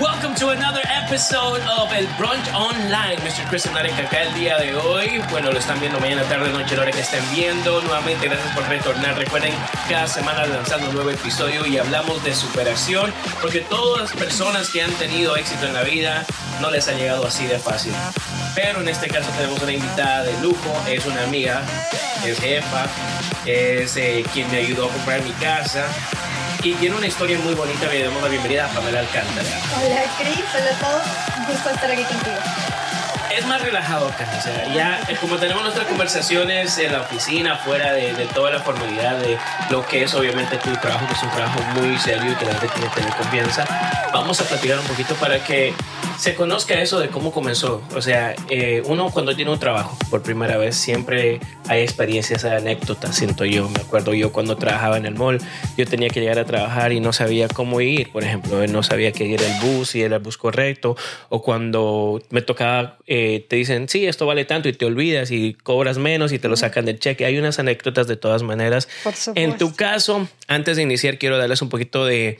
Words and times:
Welcome 0.00 0.34
to 0.36 0.48
another 0.48 0.80
episode 1.04 1.60
of 1.78 1.92
El 1.92 2.06
Brunch 2.18 2.52
Online. 2.52 3.16
Mr. 3.18 3.48
Chris 3.48 3.64
Narek 3.70 3.92
acá 3.92 4.22
el 4.22 4.34
día 4.34 4.58
de 4.58 4.74
hoy. 4.74 5.22
Bueno, 5.30 5.52
lo 5.52 5.58
están 5.60 5.78
viendo 5.78 6.00
mañana, 6.00 6.24
tarde, 6.24 6.52
noche, 6.52 6.74
la 6.74 6.82
hora 6.82 6.90
que 6.90 7.00
estén 7.00 7.22
viendo. 7.32 7.80
Nuevamente, 7.80 8.26
gracias 8.26 8.52
por 8.56 8.68
retornar. 8.68 9.16
Recuerden, 9.16 9.54
cada 9.88 10.08
semana 10.08 10.46
lanzando 10.46 10.88
un 10.88 10.96
nuevo 10.96 11.10
episodio 11.10 11.64
y 11.64 11.78
hablamos 11.78 12.24
de 12.24 12.34
superación, 12.34 13.12
porque 13.40 13.60
todas 13.60 14.00
las 14.02 14.12
personas 14.12 14.68
que 14.70 14.82
han 14.82 14.90
tenido 14.94 15.36
éxito 15.36 15.64
en 15.66 15.74
la 15.74 15.82
vida 15.84 16.24
no 16.60 16.72
les 16.72 16.88
ha 16.88 16.92
llegado 16.94 17.24
así 17.24 17.46
de 17.46 17.60
fácil. 17.60 17.92
Pero 18.56 18.80
en 18.80 18.88
este 18.88 19.06
caso 19.06 19.30
tenemos 19.36 19.62
una 19.62 19.72
invitada 19.72 20.24
de 20.24 20.32
lujo, 20.40 20.76
es 20.88 21.06
una 21.06 21.22
amiga, 21.22 21.62
es 22.24 22.40
jefa, 22.40 22.86
es 23.46 23.96
eh, 23.96 24.24
quien 24.32 24.50
me 24.50 24.58
ayudó 24.58 24.86
a 24.86 24.88
comprar 24.88 25.22
mi 25.22 25.32
casa 25.32 25.86
y 26.64 26.72
tiene 26.74 26.96
una 26.96 27.06
historia 27.06 27.38
muy 27.40 27.54
bonita. 27.54 27.86
Le 27.86 28.04
damos 28.04 28.22
la 28.22 28.28
bienvenida 28.28 28.64
a 28.64 28.68
Pamela 28.68 29.00
Alcántara. 29.00 29.48
Hola, 29.76 30.02
Cris. 30.18 30.44
Hola 30.54 30.70
a 30.70 30.78
todos. 30.78 31.46
Gusto 31.46 31.70
estar 31.70 31.90
aquí 31.90 32.02
contigo. 32.04 32.36
Es 33.30 33.46
más 33.46 33.60
relajado 33.60 34.08
acá, 34.08 34.28
o 34.38 34.40
sea, 34.40 34.72
ya 34.72 35.00
eh, 35.08 35.16
como 35.20 35.36
tenemos 35.36 35.62
nuestras 35.64 35.88
conversaciones 35.88 36.78
en 36.78 36.92
la 36.92 37.00
oficina, 37.00 37.56
fuera 37.56 37.92
de, 37.92 38.14
de, 38.14 38.26
toda 38.26 38.52
la 38.52 38.60
formalidad 38.60 39.18
de 39.18 39.36
lo 39.70 39.84
que 39.84 40.04
es 40.04 40.14
obviamente 40.14 40.56
tu 40.58 40.70
trabajo, 40.76 41.04
que 41.08 41.14
es 41.14 41.22
un 41.24 41.30
trabajo 41.30 41.60
muy 41.74 41.98
serio 41.98 42.30
y 42.30 42.34
que 42.36 42.44
la 42.44 42.52
gente 42.52 42.68
tiene 42.68 42.88
que 42.90 43.00
tener 43.00 43.12
confianza, 43.16 43.64
vamos 44.12 44.40
a 44.40 44.44
platicar 44.44 44.78
un 44.78 44.86
poquito 44.86 45.16
para 45.16 45.42
que 45.42 45.74
se 46.18 46.34
conozca 46.34 46.80
eso 46.80 47.00
de 47.00 47.08
cómo 47.08 47.32
comenzó. 47.32 47.82
O 47.94 48.02
sea, 48.02 48.34
eh, 48.48 48.82
uno 48.86 49.10
cuando 49.10 49.34
tiene 49.34 49.50
un 49.50 49.58
trabajo 49.58 49.96
por 50.10 50.22
primera 50.22 50.56
vez 50.56 50.76
siempre 50.76 51.40
hay 51.68 51.82
experiencias, 51.82 52.44
hay 52.44 52.58
anécdotas, 52.58 53.16
siento 53.16 53.44
yo. 53.44 53.68
Me 53.68 53.80
acuerdo 53.80 54.14
yo 54.14 54.32
cuando 54.32 54.56
trabajaba 54.56 54.96
en 54.96 55.06
el 55.06 55.14
mall, 55.14 55.40
yo 55.76 55.86
tenía 55.86 56.08
que 56.08 56.20
llegar 56.20 56.38
a 56.38 56.44
trabajar 56.44 56.92
y 56.92 57.00
no 57.00 57.12
sabía 57.12 57.48
cómo 57.48 57.80
ir, 57.80 58.10
por 58.10 58.24
ejemplo, 58.24 58.66
no 58.66 58.82
sabía 58.82 59.12
que 59.12 59.24
ir 59.24 59.40
el 59.42 59.52
bus 59.60 59.94
y 59.94 60.02
era 60.02 60.16
el 60.16 60.22
bus 60.22 60.38
correcto, 60.38 60.96
o 61.28 61.42
cuando 61.42 62.22
me 62.30 62.42
tocaba, 62.42 62.98
eh, 63.06 63.44
te 63.48 63.56
dicen, 63.56 63.88
sí, 63.88 64.06
esto 64.06 64.26
vale 64.26 64.44
tanto 64.44 64.68
y 64.68 64.72
te 64.72 64.84
olvidas 64.84 65.30
y 65.30 65.54
cobras 65.54 65.98
menos 65.98 66.32
y 66.32 66.38
te 66.38 66.48
lo 66.48 66.56
sacan 66.56 66.84
del 66.84 66.98
cheque. 66.98 67.24
Hay 67.24 67.38
unas 67.38 67.58
anécdotas 67.58 68.06
de 68.06 68.16
todas 68.16 68.42
maneras. 68.42 68.88
En 69.34 69.56
tu 69.56 69.74
caso, 69.74 70.28
antes 70.48 70.76
de 70.76 70.82
iniciar, 70.82 71.18
quiero 71.18 71.38
darles 71.38 71.62
un 71.62 71.68
poquito 71.68 72.04
de 72.04 72.38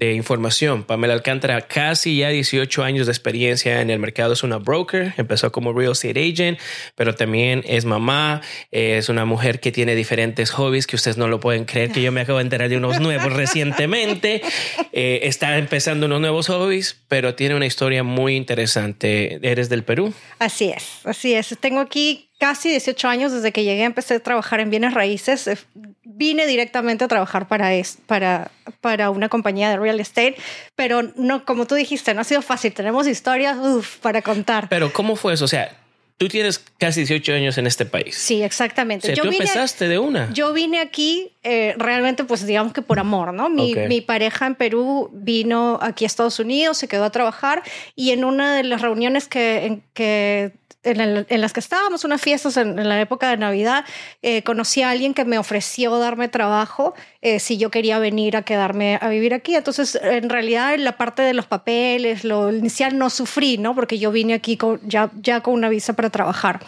de 0.00 0.14
información. 0.14 0.82
Pamela 0.82 1.12
Alcántara, 1.12 1.60
casi 1.60 2.16
ya 2.16 2.30
18 2.30 2.82
años 2.82 3.06
de 3.06 3.12
experiencia 3.12 3.82
en 3.82 3.90
el 3.90 3.98
mercado, 3.98 4.32
es 4.32 4.42
una 4.42 4.56
broker, 4.56 5.12
empezó 5.18 5.52
como 5.52 5.74
real 5.74 5.92
estate 5.92 6.18
agent, 6.32 6.58
pero 6.94 7.14
también 7.14 7.62
es 7.66 7.84
mamá, 7.84 8.40
es 8.70 9.10
una 9.10 9.26
mujer 9.26 9.60
que 9.60 9.72
tiene 9.72 9.94
diferentes 9.94 10.50
hobbies 10.52 10.86
que 10.86 10.96
ustedes 10.96 11.18
no 11.18 11.28
lo 11.28 11.38
pueden 11.38 11.66
creer, 11.66 11.92
que 11.92 12.00
yo 12.00 12.12
me 12.12 12.22
acabo 12.22 12.38
de 12.38 12.44
enterar 12.44 12.70
de 12.70 12.78
unos 12.78 12.98
nuevos 12.98 13.32
recientemente. 13.34 14.40
Eh, 14.92 15.20
está 15.24 15.58
empezando 15.58 16.06
unos 16.06 16.20
nuevos 16.20 16.46
hobbies, 16.48 16.96
pero 17.06 17.34
tiene 17.34 17.54
una 17.54 17.66
historia 17.66 18.02
muy 18.02 18.36
interesante. 18.36 19.38
¿Eres 19.42 19.68
del 19.68 19.84
Perú? 19.84 20.14
Así 20.38 20.70
es, 20.70 21.00
así 21.04 21.34
es. 21.34 21.56
Tengo 21.60 21.80
aquí 21.80 22.29
casi 22.40 22.70
18 22.70 23.06
años 23.06 23.32
desde 23.32 23.52
que 23.52 23.62
llegué, 23.62 23.84
empecé 23.84 24.14
a 24.14 24.20
trabajar 24.20 24.58
en 24.58 24.70
bienes 24.70 24.94
raíces. 24.94 25.48
Vine 26.02 26.46
directamente 26.46 27.04
a 27.04 27.08
trabajar 27.08 27.46
para, 27.46 27.70
para, 28.06 28.50
para 28.80 29.10
una 29.10 29.28
compañía 29.28 29.70
de 29.70 29.76
real 29.76 30.00
estate, 30.00 30.36
pero 30.74 31.02
no, 31.14 31.44
como 31.44 31.66
tú 31.66 31.76
dijiste, 31.76 32.14
no 32.14 32.22
ha 32.22 32.24
sido 32.24 32.42
fácil. 32.42 32.72
Tenemos 32.72 33.06
historias 33.06 33.56
para 34.00 34.22
contar. 34.22 34.68
Pero 34.68 34.92
¿cómo 34.92 35.14
fue 35.16 35.34
eso? 35.34 35.44
O 35.44 35.48
sea, 35.48 35.76
tú 36.16 36.28
tienes 36.28 36.58
casi 36.78 37.00
18 37.00 37.32
años 37.34 37.58
en 37.58 37.66
este 37.66 37.84
país. 37.86 38.16
Sí, 38.16 38.42
exactamente. 38.42 39.10
O 39.10 39.14
sea, 39.14 39.22
tú 39.22 39.30
empezaste 39.30 39.88
de 39.88 39.98
una. 39.98 40.32
Yo 40.32 40.52
vine 40.52 40.80
aquí 40.80 41.32
eh, 41.42 41.74
realmente, 41.76 42.24
pues 42.24 42.46
digamos 42.46 42.72
que 42.72 42.82
por 42.82 42.98
amor, 42.98 43.32
¿no? 43.32 43.48
Mi, 43.48 43.74
mi, 43.74 44.00
pareja 44.00 44.46
en 44.46 44.54
Perú 44.54 45.10
vino 45.12 45.78
aquí 45.80 46.04
a 46.04 46.06
Estados 46.06 46.38
Unidos, 46.38 46.78
se 46.78 46.88
quedó 46.88 47.04
a 47.04 47.10
trabajar 47.10 47.62
y 47.96 48.10
en 48.10 48.24
una 48.24 48.54
de 48.54 48.64
las 48.64 48.82
reuniones 48.82 49.28
que, 49.28 49.66
en, 49.66 49.82
que 49.94 50.59
en, 50.82 51.40
las 51.40 51.52
que 51.52 51.60
estábamos, 51.60 52.04
unas 52.04 52.20
fiestas 52.20 52.56
en, 52.56 52.88
la 52.88 53.00
época 53.00 53.30
de 53.30 53.36
Navidad, 53.36 53.84
eh, 54.22 54.42
conocí 54.42 54.82
a 54.82 54.90
alguien 54.90 55.14
que 55.14 55.24
me 55.24 55.38
ofreció 55.38 55.98
darme 55.98 56.28
trabajo 56.28 56.94
eh, 57.20 57.38
si 57.38 57.58
yo 57.58 57.70
quería 57.70 57.98
venir 57.98 58.36
a 58.36 58.42
quedarme 58.42 58.98
a 59.00 59.08
vivir 59.08 59.34
aquí. 59.34 59.54
Entonces, 59.54 59.98
en 60.02 60.30
realidad, 60.30 60.74
en 60.74 60.84
la 60.84 60.96
parte 60.96 61.22
de 61.22 61.34
los 61.34 61.46
papeles, 61.46 62.24
lo 62.24 62.50
inicial 62.52 62.96
no 62.96 63.10
sufrí, 63.10 63.58
¿no? 63.58 63.74
Porque 63.74 63.98
yo 63.98 64.10
vine 64.10 64.34
aquí 64.34 64.56
con, 64.56 64.80
ya, 64.88 65.10
ya 65.20 65.42
con 65.42 65.54
una 65.54 65.68
visa 65.68 65.92
para 65.92 66.10
trabajar. 66.10 66.60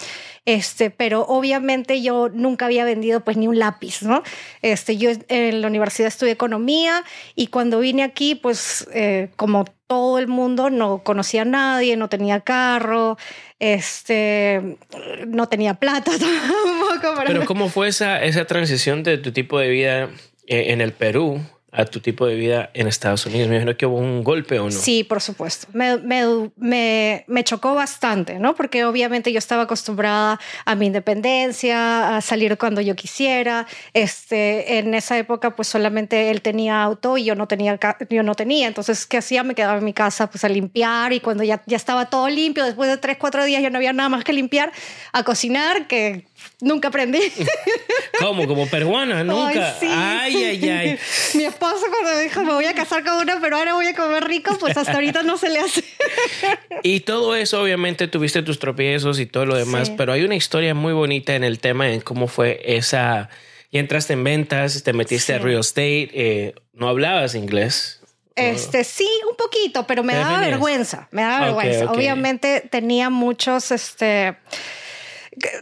Este, 0.44 0.90
pero 0.90 1.22
obviamente 1.22 2.02
yo 2.02 2.28
nunca 2.28 2.66
había 2.66 2.84
vendido 2.84 3.20
pues 3.20 3.36
ni 3.36 3.46
un 3.46 3.60
lápiz, 3.60 4.02
¿no? 4.02 4.24
Este, 4.60 4.96
yo 4.96 5.10
en 5.28 5.60
la 5.60 5.68
universidad 5.68 6.08
estudié 6.08 6.32
economía 6.32 7.04
y 7.36 7.46
cuando 7.46 7.78
vine 7.78 8.02
aquí, 8.02 8.34
pues 8.34 8.88
eh, 8.92 9.30
como 9.36 9.64
todo 9.86 10.18
el 10.18 10.26
mundo 10.26 10.68
no 10.68 11.04
conocía 11.04 11.42
a 11.42 11.44
nadie, 11.44 11.96
no 11.96 12.08
tenía 12.08 12.40
carro, 12.40 13.18
este, 13.60 14.78
no 15.28 15.48
tenía 15.48 15.74
plata 15.74 16.10
tampoco. 16.18 17.22
Pero 17.24 17.44
¿cómo 17.44 17.68
fue 17.68 17.88
esa, 17.88 18.20
esa 18.24 18.44
transición 18.44 19.04
de 19.04 19.18
tu 19.18 19.30
tipo 19.30 19.60
de 19.60 19.68
vida 19.68 20.10
eh, 20.48 20.72
en 20.72 20.80
el 20.80 20.92
Perú 20.92 21.40
a 21.74 21.86
tu 21.86 22.00
tipo 22.00 22.26
de 22.26 22.34
vida 22.34 22.70
en 22.74 22.86
Estados 22.86 23.24
Unidos. 23.24 23.48
Me 23.48 23.54
imagino 23.54 23.74
que 23.78 23.86
hubo 23.86 23.96
un 23.96 24.22
golpe 24.22 24.58
o 24.58 24.64
no. 24.64 24.70
Sí, 24.70 25.04
por 25.04 25.22
supuesto. 25.22 25.68
Me, 25.72 25.96
me, 25.96 27.24
me, 27.26 27.44
chocó 27.44 27.74
bastante, 27.74 28.38
¿no? 28.38 28.54
Porque 28.54 28.84
obviamente 28.84 29.32
yo 29.32 29.38
estaba 29.38 29.62
acostumbrada 29.62 30.38
a 30.66 30.74
mi 30.74 30.86
independencia, 30.86 32.16
a 32.16 32.20
salir 32.20 32.58
cuando 32.58 32.82
yo 32.82 32.94
quisiera. 32.94 33.66
Este, 33.94 34.78
en 34.78 34.92
esa 34.92 35.16
época, 35.16 35.56
pues 35.56 35.66
solamente 35.68 36.30
él 36.30 36.42
tenía 36.42 36.82
auto 36.82 37.16
y 37.16 37.24
yo 37.24 37.34
no 37.34 37.48
tenía. 37.48 37.80
Yo 38.10 38.22
no 38.22 38.34
tenía. 38.34 38.68
Entonces, 38.68 39.06
¿qué 39.06 39.16
hacía? 39.16 39.42
Me 39.42 39.54
quedaba 39.54 39.78
en 39.78 39.84
mi 39.84 39.94
casa 39.94 40.28
pues 40.28 40.44
a 40.44 40.50
limpiar 40.50 41.14
y 41.14 41.20
cuando 41.20 41.42
ya, 41.42 41.62
ya 41.64 41.78
estaba 41.78 42.10
todo 42.10 42.28
limpio, 42.28 42.66
después 42.66 42.90
de 42.90 42.98
tres, 42.98 43.16
cuatro 43.18 43.44
días 43.44 43.62
ya 43.62 43.70
no 43.70 43.78
había 43.78 43.94
nada 43.94 44.10
más 44.10 44.24
que 44.24 44.34
limpiar, 44.34 44.72
a 45.12 45.22
cocinar, 45.22 45.86
que 45.86 46.26
Nunca 46.60 46.88
aprendí. 46.88 47.20
¿Cómo? 48.20 48.46
¿Como 48.46 48.68
peruana? 48.68 49.24
Nunca. 49.24 49.76
Ay, 49.80 50.36
ay, 50.36 50.68
ay, 50.68 50.98
Mi 51.34 51.44
esposo 51.44 51.86
cuando 51.90 52.20
dijo, 52.20 52.44
me 52.44 52.52
voy 52.52 52.66
a 52.66 52.74
casar 52.74 53.02
con 53.04 53.14
una 53.14 53.40
peruana, 53.40 53.74
voy 53.74 53.88
a 53.88 53.94
comer 53.94 54.24
rico, 54.24 54.56
pues 54.60 54.76
hasta 54.76 54.92
ahorita 54.92 55.22
no 55.24 55.36
se 55.36 55.48
le 55.48 55.58
hace. 55.58 55.82
y 56.82 57.00
todo 57.00 57.34
eso, 57.34 57.60
obviamente, 57.60 58.06
tuviste 58.06 58.42
tus 58.42 58.58
tropiezos 58.58 59.18
y 59.18 59.26
todo 59.26 59.44
lo 59.44 59.56
demás, 59.56 59.90
pero 59.90 60.12
hay 60.12 60.22
una 60.22 60.36
historia 60.36 60.74
muy 60.74 60.92
bonita 60.92 61.34
en 61.34 61.42
el 61.42 61.58
tema, 61.58 61.90
en 61.90 62.00
cómo 62.00 62.28
fue 62.28 62.60
esa... 62.64 63.28
Y 63.70 63.78
entraste 63.78 64.12
en 64.12 64.22
ventas, 64.22 64.82
te 64.82 64.92
metiste 64.92 65.32
a 65.32 65.38
real 65.38 65.60
estate, 65.60 66.10
eh, 66.12 66.54
no 66.74 66.88
hablabas 66.88 67.34
inglés. 67.34 68.02
Este, 68.36 68.84
sí, 68.84 69.08
un 69.28 69.36
poquito, 69.36 69.86
pero 69.86 70.02
me 70.02 70.14
daba 70.14 70.40
vergüenza, 70.40 71.08
me 71.10 71.22
daba 71.22 71.46
vergüenza. 71.46 71.90
Obviamente 71.90 72.68
tenía 72.70 73.10
muchos, 73.10 73.70
este 73.70 74.36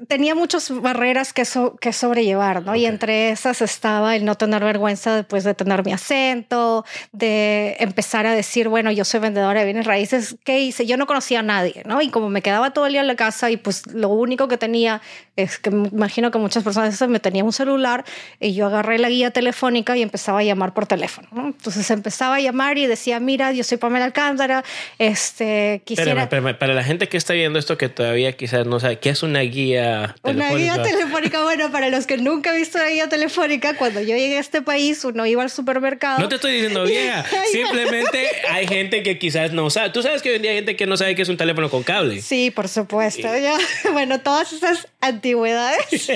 tenía 0.09 0.35
muchas 0.35 0.71
barreras 0.71 1.33
que, 1.33 1.45
que 1.81 1.93
sobrellevar, 1.93 2.63
¿no? 2.63 2.75
Y 2.75 2.87
entre 2.87 3.31
esas 3.31 3.63
estaba 3.63 4.17
el 4.17 4.25
no 4.25 4.35
tener 4.35 4.65
vergüenza 4.65 5.15
después 5.15 5.45
de 5.45 5.55
tener 5.55 5.85
mi 5.85 5.93
acento, 5.93 6.85
de 7.13 7.77
empezar 7.79 8.27
a 8.27 8.35
decir, 8.35 8.69
bueno, 8.69 8.91
yo 8.91 9.05
soy 9.05 9.21
vendedora 9.21 9.61
de 9.61 9.67
bienes 9.67 9.87
raíces, 9.87 10.37
¿qué 10.45 10.61
hice? 10.61 10.87
Yo 10.87 10.97
no 10.97 11.07
conocía 11.07 11.41
a 11.41 11.43
nadie, 11.43 11.83
¿no? 11.87 12.03
Y 12.03 12.09
como 12.09 12.31
me 12.31 12.43
quedaba 12.43 12.73
todo 12.73 12.87
el 12.87 12.93
día 12.93 13.01
en 13.01 13.07
la 13.07 13.17
casa 13.17 13.51
y 13.51 13.57
pues 13.57 13.87
lo 13.87 14.09
único 14.09 14.49
que 14.49 14.59
tenía 14.59 15.01
es 15.37 15.59
que 15.59 15.71
me 15.71 15.89
imagino 15.89 16.31
que 16.31 16.39
muchas 16.39 16.65
personas 16.65 17.01
me 17.09 17.21
tenían 17.21 17.47
un 17.47 17.53
celular 17.53 18.05
y 18.41 18.55
yo 18.55 18.67
agarré 18.67 18.99
la 18.99 19.09
guía 19.09 19.31
telefónica 19.31 19.97
y 19.97 20.03
empezaba 20.03 20.41
a 20.41 20.43
llamar 20.43 20.75
por 20.75 20.87
teléfono, 20.87 21.29
¿no? 21.33 21.47
Entonces 21.47 21.89
empezaba 21.91 22.37
a 22.37 22.41
llamar 22.41 22.77
y 22.77 22.87
decía, 22.87 23.21
mira, 23.21 23.53
yo 23.53 23.63
soy 23.63 23.79
Pamela 23.79 24.05
Alcántara, 24.05 24.65
este, 24.99 25.83
quisiera... 25.85 26.29
para 26.29 26.75
la 26.75 26.83
gente 26.83 27.09
que 27.09 27.17
está 27.17 27.35
viendo 27.35 27.59
esto 27.59 27.79
que 27.79 27.89
todavía 27.89 28.33
quizás 28.33 28.67
no 28.67 28.81
sabe, 28.81 28.99
¿qué 28.99 29.11
es 29.11 29.23
una 29.23 29.41
guía? 29.41 29.60
Guía 29.65 30.15
telefónica. 30.23 30.53
Una 30.53 30.59
guía 30.59 30.83
telefónica. 30.83 31.41
Bueno, 31.51 31.73
para 31.73 31.89
los 31.89 32.07
que 32.07 32.17
nunca 32.17 32.51
han 32.51 32.57
visto 32.57 32.79
una 32.79 32.89
guía 32.89 33.09
telefónica, 33.09 33.75
cuando 33.75 34.01
yo 34.01 34.17
llegué 34.17 34.37
a 34.37 34.41
este 34.41 34.63
país, 34.63 35.05
uno 35.05 35.27
iba 35.27 35.43
al 35.43 35.51
supermercado. 35.51 36.21
No 36.21 36.29
te 36.29 36.37
estoy 36.37 36.53
diciendo 36.53 36.85
vieja. 36.85 37.25
Simplemente 37.53 38.29
hay 38.49 38.67
gente 38.69 39.03
que 39.03 39.19
quizás 39.19 39.53
no 39.53 39.69
sabe. 39.71 39.91
Tú 39.91 40.03
sabes 40.03 40.23
que 40.23 40.31
hoy 40.31 40.37
en 40.37 40.43
día 40.43 40.51
hay 40.53 40.59
gente 40.59 40.77
que 40.77 40.87
no 40.87 40.97
sabe 40.97 41.15
que 41.15 41.23
es 41.23 41.29
un 41.29 41.37
teléfono 41.37 41.71
con 41.71 41.83
cable. 41.83 42.23
Sí, 42.23 42.51
por 42.51 42.69
supuesto. 42.69 43.29
bueno, 43.93 44.21
todas 44.21 44.53
esas 44.53 44.87
antigüedades, 45.01 46.11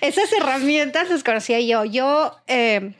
esas 0.00 0.32
herramientas 0.32 1.08
las 1.10 1.22
conocía 1.22 1.60
yo. 1.60 1.84
Yo. 1.84 2.36
Eh, 2.48 2.92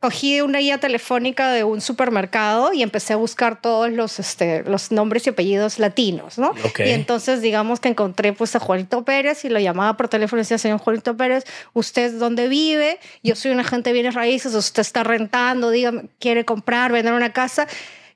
cogí 0.00 0.40
una 0.40 0.60
guía 0.60 0.78
telefónica 0.78 1.50
de 1.50 1.64
un 1.64 1.80
supermercado 1.80 2.72
y 2.72 2.82
empecé 2.82 3.14
a 3.14 3.16
buscar 3.16 3.60
todos 3.60 3.90
los, 3.90 4.20
este, 4.20 4.62
los 4.62 4.92
nombres 4.92 5.26
y 5.26 5.30
apellidos 5.30 5.80
latinos, 5.80 6.38
¿no? 6.38 6.54
Y 6.78 6.90
entonces, 6.90 7.42
digamos 7.42 7.80
que 7.80 7.88
encontré 7.88 8.32
pues 8.32 8.54
a 8.54 8.60
Juanito 8.60 9.04
Pérez 9.04 9.44
y 9.44 9.48
lo 9.48 9.58
llamaba 9.58 9.96
por 9.96 10.08
teléfono 10.08 10.38
y 10.40 10.42
decía, 10.42 10.58
señor 10.58 10.78
Juanito 10.78 11.16
Pérez, 11.16 11.44
¿usted 11.72 12.16
dónde 12.18 12.46
vive? 12.46 13.00
Yo 13.24 13.34
soy 13.34 13.50
un 13.50 13.58
agente 13.58 13.90
de 13.90 13.94
bienes 13.94 14.14
raíces, 14.14 14.54
usted 14.54 14.82
está 14.82 15.02
rentando, 15.02 15.70
dígame, 15.70 16.04
quiere 16.20 16.44
comprar, 16.44 16.92
vender 16.92 17.14
una 17.14 17.32
casa 17.32 17.66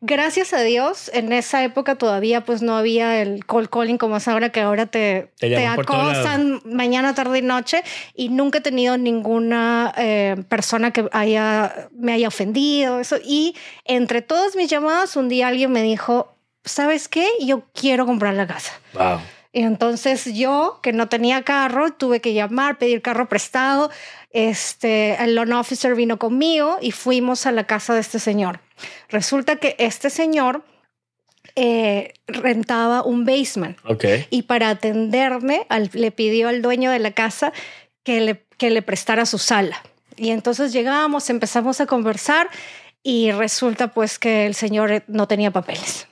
gracias 0.03 0.53
a 0.53 0.61
Dios, 0.61 1.11
en 1.15 1.33
esa 1.33 1.65
época 1.65 1.95
todavía 1.95 2.43
pues 2.43 2.61
no 2.61 2.77
había 2.77 3.23
el 3.23 3.47
call 3.47 3.71
calling 3.71 3.97
como 3.97 4.17
es 4.19 4.29
ahora, 4.29 4.51
que 4.51 4.61
ahora 4.61 4.87
te, 4.87 5.31
te, 5.39 5.67
acosan 5.67 6.61
mañana, 6.65 7.15
tarde 7.15 7.39
y 7.39 7.43
noche 7.43 7.83
y 8.15 8.29
nunca 8.29 8.59
he 8.59 8.61
tenido 8.61 8.99
ninguna 8.99 9.95
eh, 9.97 10.37
persona 10.49 10.91
que 10.91 11.09
haya, 11.13 11.89
me 11.93 12.13
haya 12.13 12.29
ofendido, 12.29 13.01
eso. 13.01 13.17
Y 13.25 13.55
entre 13.85 14.21
todas 14.21 14.57
mis 14.57 14.69
llamadas, 14.69 15.17
un 15.17 15.29
día 15.29 15.49
alguien 15.49 15.73
me 15.73 15.83
dijo, 15.83 16.37
¿sabes 16.65 17.09
qué? 17.09 17.27
Yo 17.41 17.63
quiero 17.73 18.05
comprar 18.05 18.35
la 18.35 18.47
casa. 18.47 18.73
Wow. 18.95 19.21
Y 19.53 19.63
entonces 19.63 20.25
yo, 20.35 20.81
que 20.83 20.93
no 20.93 21.09
tenía 21.09 21.43
carro, 21.43 21.93
tuve 21.93 22.21
que 22.21 22.33
llamar, 22.33 22.79
pedir 22.79 23.03
carro 23.03 23.29
prestado. 23.29 23.91
Este, 24.31 25.23
el 25.23 25.35
loan 25.35 25.53
officer 25.53 25.95
vino 25.95 26.19
conmigo 26.19 26.79
y 26.81 26.91
fuimos 26.93 27.45
a 27.45 27.53
la 27.53 27.65
casa 27.65 27.95
de 27.95 28.01
este 28.01 28.19
señor. 28.19 28.61
Resulta 29.11 29.57
que 29.57 29.77
este 29.79 30.09
señor 30.09 30.65
eh, 31.55 32.15
rentaba 32.27 33.03
un 33.03 33.27
basement. 33.27 33.77
Okay. 33.85 34.27
Y 34.31 34.43
para 34.43 34.71
atenderme, 34.71 35.67
le 35.93 36.11
pidió 36.11 36.49
al 36.49 36.63
dueño 36.63 36.91
de 36.91 36.99
la 36.99 37.11
casa 37.11 37.53
que 38.05 38.23
le, 38.23 38.45
que 38.57 38.71
le 38.71 38.81
prestara 38.81 39.27
su 39.27 39.37
sala. 39.37 39.83
Y 40.17 40.31
entonces 40.31 40.73
llegamos, 40.73 41.29
empezamos 41.29 41.81
a 41.81 41.87
conversar 41.87 42.49
y 43.03 43.33
resulta 43.33 43.89
pues 43.89 44.19
que 44.19 44.47
el 44.47 44.55
señor 44.55 45.03
no 45.09 45.29
tenía 45.29 45.51
papeles. 45.51 46.07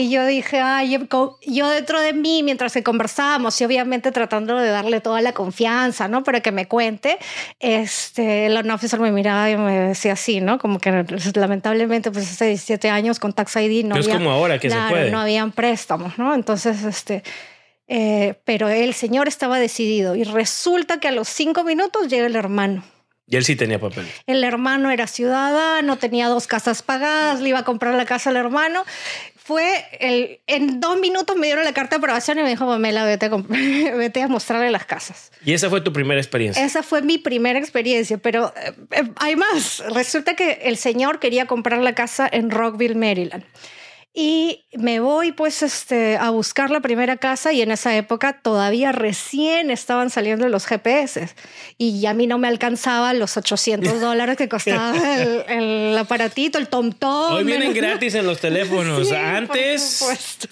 Y 0.00 0.08
yo 0.08 0.24
dije, 0.24 0.60
ay, 0.60 0.98
yo, 1.46 1.68
dentro 1.68 2.00
de 2.00 2.14
mí, 2.14 2.42
mientras 2.42 2.72
que 2.72 2.82
conversábamos 2.82 3.60
y 3.60 3.64
obviamente 3.66 4.10
tratando 4.12 4.56
de 4.56 4.70
darle 4.70 5.02
toda 5.02 5.20
la 5.20 5.34
confianza, 5.34 6.08
¿no? 6.08 6.24
Para 6.24 6.40
que 6.40 6.52
me 6.52 6.66
cuente, 6.66 7.18
este, 7.58 8.46
el 8.46 8.70
officer 8.70 8.98
me 8.98 9.12
miraba 9.12 9.50
y 9.50 9.58
me 9.58 9.78
decía 9.78 10.14
así, 10.14 10.40
¿no? 10.40 10.58
Como 10.58 10.78
que 10.78 11.04
lamentablemente, 11.34 12.10
pues 12.10 12.32
hace 12.32 12.46
17 12.46 12.88
años 12.88 13.20
con 13.20 13.34
Tax 13.34 13.56
ID 13.56 13.84
no 13.84 13.96
había... 13.96 14.14
como 14.14 14.30
ahora 14.30 14.58
que 14.58 14.70
se 14.70 14.76
puede. 14.88 15.10
no 15.10 15.20
habían 15.20 15.52
préstamos, 15.52 16.16
¿no? 16.18 16.34
Entonces, 16.34 16.82
este... 16.82 17.22
Eh, 17.92 18.34
pero 18.44 18.68
el 18.68 18.94
señor 18.94 19.28
estaba 19.28 19.58
decidido 19.58 20.14
y 20.14 20.22
resulta 20.22 21.00
que 21.00 21.08
a 21.08 21.12
los 21.12 21.28
cinco 21.28 21.64
minutos 21.64 22.08
llega 22.08 22.24
el 22.24 22.36
hermano. 22.36 22.84
Y 23.26 23.36
él 23.36 23.44
sí 23.44 23.54
tenía 23.54 23.80
papel. 23.80 24.06
El 24.26 24.44
hermano 24.44 24.90
era 24.90 25.08
ciudadano, 25.08 25.96
tenía 25.98 26.28
dos 26.28 26.46
casas 26.46 26.82
pagadas, 26.82 27.40
le 27.40 27.48
iba 27.50 27.58
a 27.58 27.64
comprar 27.64 27.94
la 27.94 28.04
casa 28.04 28.30
al 28.30 28.36
hermano 28.36 28.84
fue 29.50 29.84
el, 29.98 30.38
en 30.46 30.78
dos 30.78 31.00
minutos 31.00 31.34
me 31.34 31.48
dieron 31.48 31.64
la 31.64 31.72
carta 31.72 31.96
de 31.96 31.98
aprobación 31.98 32.38
y 32.38 32.42
me 32.44 32.50
dijo, 32.50 32.68
Pamela, 32.68 33.04
vete 33.04 33.26
a, 33.26 33.30
vete 33.96 34.22
a 34.22 34.28
mostrarle 34.28 34.70
las 34.70 34.84
casas. 34.84 35.32
¿Y 35.44 35.54
esa 35.54 35.68
fue 35.68 35.80
tu 35.80 35.92
primera 35.92 36.20
experiencia? 36.20 36.64
Esa 36.64 36.84
fue 36.84 37.02
mi 37.02 37.18
primera 37.18 37.58
experiencia, 37.58 38.16
pero 38.18 38.54
eh, 38.56 38.72
eh, 38.92 39.10
hay 39.16 39.34
más. 39.34 39.82
Resulta 39.92 40.36
que 40.36 40.60
el 40.62 40.76
señor 40.76 41.18
quería 41.18 41.46
comprar 41.46 41.80
la 41.80 41.96
casa 41.96 42.28
en 42.30 42.52
Rockville, 42.52 42.94
Maryland. 42.94 43.42
Y 44.12 44.64
me 44.72 44.98
voy 44.98 45.30
pues 45.30 45.62
este, 45.62 46.16
a 46.16 46.30
buscar 46.30 46.70
la 46.70 46.80
primera 46.80 47.16
casa 47.18 47.52
y 47.52 47.62
en 47.62 47.70
esa 47.70 47.96
época 47.96 48.40
todavía 48.42 48.90
recién 48.90 49.70
estaban 49.70 50.10
saliendo 50.10 50.48
los 50.48 50.66
GPS 50.66 51.28
y 51.78 52.04
a 52.06 52.12
mí 52.12 52.26
no 52.26 52.36
me 52.36 52.48
alcanzaba 52.48 53.12
los 53.12 53.36
800 53.36 54.00
dólares 54.00 54.36
que 54.36 54.48
costaba 54.48 54.96
el, 55.46 55.96
aparatito, 55.96 56.58
el 56.58 56.66
TomTom. 56.66 57.34
Hoy 57.34 57.44
vienen 57.44 57.72
gratis 57.72 58.16
en 58.16 58.26
los 58.26 58.40
teléfonos. 58.40 59.12
Antes 59.12 60.04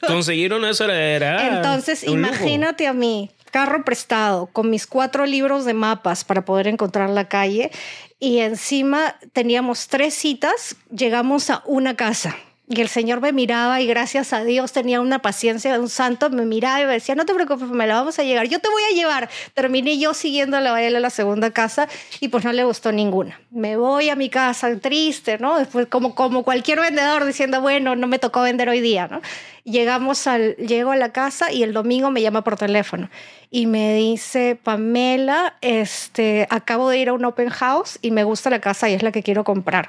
conseguir 0.06 0.52
eso 0.52 0.88
era... 0.88 1.56
Entonces 1.56 2.04
imagínate 2.04 2.86
a 2.86 2.92
mí, 2.92 3.28
carro 3.50 3.84
prestado 3.84 4.46
con 4.46 4.70
mis 4.70 4.86
cuatro 4.86 5.26
libros 5.26 5.64
de 5.64 5.74
mapas 5.74 6.22
para 6.22 6.44
poder 6.44 6.68
encontrar 6.68 7.10
la 7.10 7.26
calle 7.26 7.72
y 8.20 8.38
encima 8.38 9.16
teníamos 9.32 9.88
tres 9.88 10.14
citas, 10.14 10.76
llegamos 10.90 11.50
a 11.50 11.64
una 11.66 11.96
casa 11.96 12.36
y 12.70 12.80
el 12.82 12.88
Señor 12.88 13.20
me 13.22 13.32
miraba 13.32 13.80
y 13.80 13.86
gracias 13.86 14.32
a 14.34 14.44
Dios 14.44 14.72
tenía 14.72 15.00
una 15.00 15.20
paciencia 15.20 15.72
de 15.72 15.78
un 15.78 15.88
santo, 15.88 16.28
me 16.28 16.44
miraba 16.44 16.82
y 16.82 16.84
me 16.84 16.92
decía, 16.92 17.14
no 17.14 17.24
te 17.24 17.32
preocupes, 17.32 17.68
me 17.68 17.86
la 17.86 17.94
vamos 17.94 18.18
a 18.18 18.24
llegar, 18.24 18.46
yo 18.46 18.58
te 18.58 18.68
voy 18.68 18.82
a 18.90 18.94
llevar. 18.94 19.30
Terminé 19.54 19.98
yo 19.98 20.12
siguiendo 20.12 20.58
a 20.58 20.82
él 20.82 20.94
a 20.94 21.00
la 21.00 21.10
segunda 21.10 21.50
casa 21.50 21.88
y 22.20 22.28
pues 22.28 22.44
no 22.44 22.52
le 22.52 22.64
gustó 22.64 22.92
ninguna. 22.92 23.40
Me 23.50 23.76
voy 23.76 24.10
a 24.10 24.16
mi 24.16 24.28
casa 24.28 24.76
triste, 24.78 25.38
¿no? 25.38 25.58
Después 25.58 25.86
como, 25.86 26.14
como 26.14 26.42
cualquier 26.42 26.80
vendedor 26.80 27.24
diciendo, 27.24 27.62
bueno, 27.62 27.96
no 27.96 28.06
me 28.06 28.18
tocó 28.18 28.42
vender 28.42 28.68
hoy 28.68 28.80
día, 28.80 29.08
¿no? 29.08 29.22
Llegamos 29.64 30.26
al, 30.26 30.56
llego 30.56 30.92
a 30.92 30.96
la 30.96 31.12
casa 31.12 31.50
y 31.50 31.62
el 31.62 31.72
domingo 31.72 32.10
me 32.10 32.20
llama 32.20 32.44
por 32.44 32.56
teléfono 32.56 33.08
y 33.50 33.66
me 33.66 33.94
dice, 33.94 34.58
Pamela, 34.62 35.56
este, 35.62 36.46
acabo 36.50 36.90
de 36.90 36.98
ir 36.98 37.08
a 37.08 37.14
un 37.14 37.24
open 37.24 37.48
house 37.48 37.98
y 38.02 38.10
me 38.10 38.24
gusta 38.24 38.50
la 38.50 38.60
casa 38.60 38.90
y 38.90 38.94
es 38.94 39.02
la 39.02 39.12
que 39.12 39.22
quiero 39.22 39.44
comprar. 39.44 39.88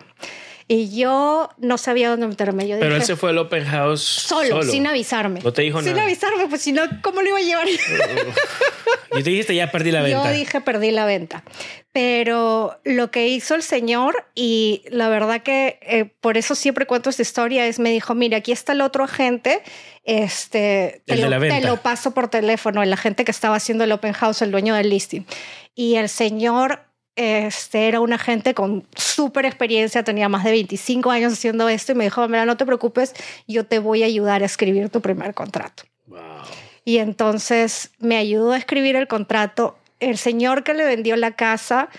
Y 0.71 0.95
yo 0.95 1.49
no 1.57 1.79
sabía 1.79 2.11
dónde 2.11 2.27
meterme. 2.27 2.67
Yo 2.67 2.77
Pero 2.79 2.95
él 2.95 3.01
se 3.01 3.15
fue 3.15 3.31
al 3.31 3.39
open 3.39 3.65
house 3.65 4.01
solo, 4.01 4.61
sin 4.61 4.85
avisarme. 4.85 5.39
No 5.43 5.51
te 5.51 5.63
dijo 5.63 5.81
nada. 5.81 5.91
Sin 5.91 5.99
avisarme, 5.99 6.45
pues 6.47 6.61
si 6.61 6.71
no, 6.73 6.83
¿cómo 7.01 7.23
lo 7.23 7.29
iba 7.29 7.39
a 7.39 7.41
llevar? 7.41 7.67
y 9.17 9.23
te 9.23 9.29
dijiste, 9.31 9.55
ya 9.55 9.71
perdí 9.71 9.89
la 9.89 10.03
venta. 10.03 10.31
Yo 10.31 10.37
dije, 10.37 10.61
perdí 10.61 10.91
la 10.91 11.05
venta. 11.05 11.43
Pero 11.91 12.79
lo 12.83 13.09
que 13.09 13.29
hizo 13.29 13.55
el 13.55 13.63
señor, 13.63 14.27
y 14.35 14.83
la 14.91 15.09
verdad 15.09 15.41
que 15.41 15.79
eh, 15.81 16.05
por 16.05 16.37
eso 16.37 16.53
siempre 16.53 16.85
cuento 16.85 17.09
esta 17.09 17.23
historia, 17.23 17.65
es 17.65 17.79
me 17.79 17.89
dijo, 17.89 18.13
mira, 18.13 18.37
aquí 18.37 18.51
está 18.51 18.73
el 18.73 18.81
otro 18.81 19.03
agente, 19.03 19.63
este, 20.03 21.01
te, 21.07 21.15
lo, 21.17 21.39
te 21.39 21.61
lo 21.61 21.77
paso 21.77 22.11
por 22.11 22.27
teléfono, 22.27 22.83
el 22.83 22.93
agente 22.93 23.25
que 23.25 23.31
estaba 23.31 23.55
haciendo 23.55 23.85
el 23.85 23.91
open 23.91 24.13
house, 24.13 24.43
el 24.43 24.51
dueño 24.51 24.75
del 24.75 24.91
listing. 24.91 25.25
Y 25.73 25.95
el 25.95 26.09
señor 26.09 26.81
este, 27.19 27.89
era 27.89 27.99
una 27.99 28.17
gente 28.17 28.53
con 28.53 28.87
súper 28.95 29.43
experiencia, 29.45 30.03
tenía 30.03 30.29
más 30.29 30.45
de 30.45 30.51
25 30.51 31.11
años 31.11 31.33
haciendo 31.33 31.67
esto 31.67 31.91
y 31.91 31.95
me 31.95 32.05
dijo, 32.05 32.25
mira, 32.29 32.45
no 32.45 32.55
te 32.55 32.65
preocupes, 32.65 33.13
yo 33.45 33.65
te 33.65 33.79
voy 33.79 34.03
a 34.03 34.05
ayudar 34.05 34.41
a 34.41 34.45
escribir 34.45 34.89
tu 34.89 35.01
primer 35.01 35.33
contrato. 35.33 35.83
Y 36.85 36.99
entonces 36.99 37.91
me 37.99 38.15
ayudó 38.15 38.53
a 38.53 38.57
escribir 38.57 38.95
el 38.95 39.09
contrato. 39.09 39.77
El 39.99 40.17
señor 40.17 40.63
que 40.63 40.73
le 40.73 40.85
vendió 40.85 41.17
la 41.17 41.31
casa 41.31 41.89